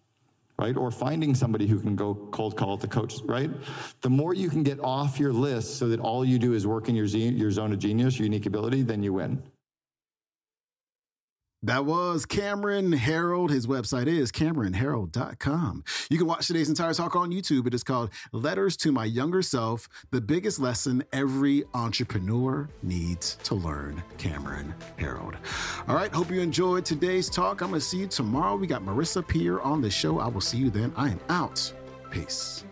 right? 0.58 0.76
Or 0.76 0.90
finding 0.90 1.34
somebody 1.34 1.66
who 1.66 1.78
can 1.78 1.94
go 1.94 2.14
cold 2.32 2.56
call 2.56 2.78
to 2.78 2.88
coach, 2.88 3.16
right? 3.24 3.50
The 4.00 4.10
more 4.10 4.32
you 4.32 4.48
can 4.48 4.62
get 4.62 4.80
off 4.80 5.20
your 5.20 5.32
list 5.32 5.76
so 5.76 5.88
that 5.88 6.00
all 6.00 6.24
you 6.24 6.38
do 6.38 6.54
is 6.54 6.66
work 6.66 6.88
in 6.88 6.94
your, 6.94 7.04
your 7.04 7.50
zone 7.50 7.72
of 7.72 7.78
genius, 7.78 8.18
your 8.18 8.24
unique 8.24 8.46
ability, 8.46 8.80
then 8.82 9.02
you 9.02 9.12
win. 9.12 9.42
That 11.64 11.86
was 11.86 12.26
Cameron 12.26 12.90
Herold. 12.92 13.50
His 13.50 13.68
website 13.68 14.08
is 14.08 14.32
CameronHerold.com. 14.32 15.84
You 16.10 16.18
can 16.18 16.26
watch 16.26 16.48
today's 16.48 16.68
entire 16.68 16.92
talk 16.92 17.14
on 17.14 17.30
YouTube. 17.30 17.68
It 17.68 17.74
is 17.74 17.84
called 17.84 18.10
Letters 18.32 18.76
to 18.78 18.90
My 18.90 19.04
Younger 19.04 19.42
Self 19.42 19.88
The 20.10 20.20
Biggest 20.20 20.58
Lesson 20.58 21.04
Every 21.12 21.62
Entrepreneur 21.72 22.68
Needs 22.82 23.36
to 23.44 23.54
Learn. 23.54 24.02
Cameron 24.18 24.74
Herold. 24.98 25.36
All 25.86 25.94
right. 25.94 26.12
Hope 26.12 26.32
you 26.32 26.40
enjoyed 26.40 26.84
today's 26.84 27.30
talk. 27.30 27.60
I'm 27.60 27.68
going 27.68 27.80
to 27.80 27.86
see 27.86 27.98
you 27.98 28.06
tomorrow. 28.08 28.56
We 28.56 28.66
got 28.66 28.82
Marissa 28.82 29.26
Peer 29.26 29.60
on 29.60 29.80
the 29.80 29.90
show. 29.90 30.18
I 30.18 30.26
will 30.26 30.40
see 30.40 30.58
you 30.58 30.68
then. 30.68 30.92
I 30.96 31.10
am 31.10 31.20
out. 31.28 31.72
Peace. 32.10 32.64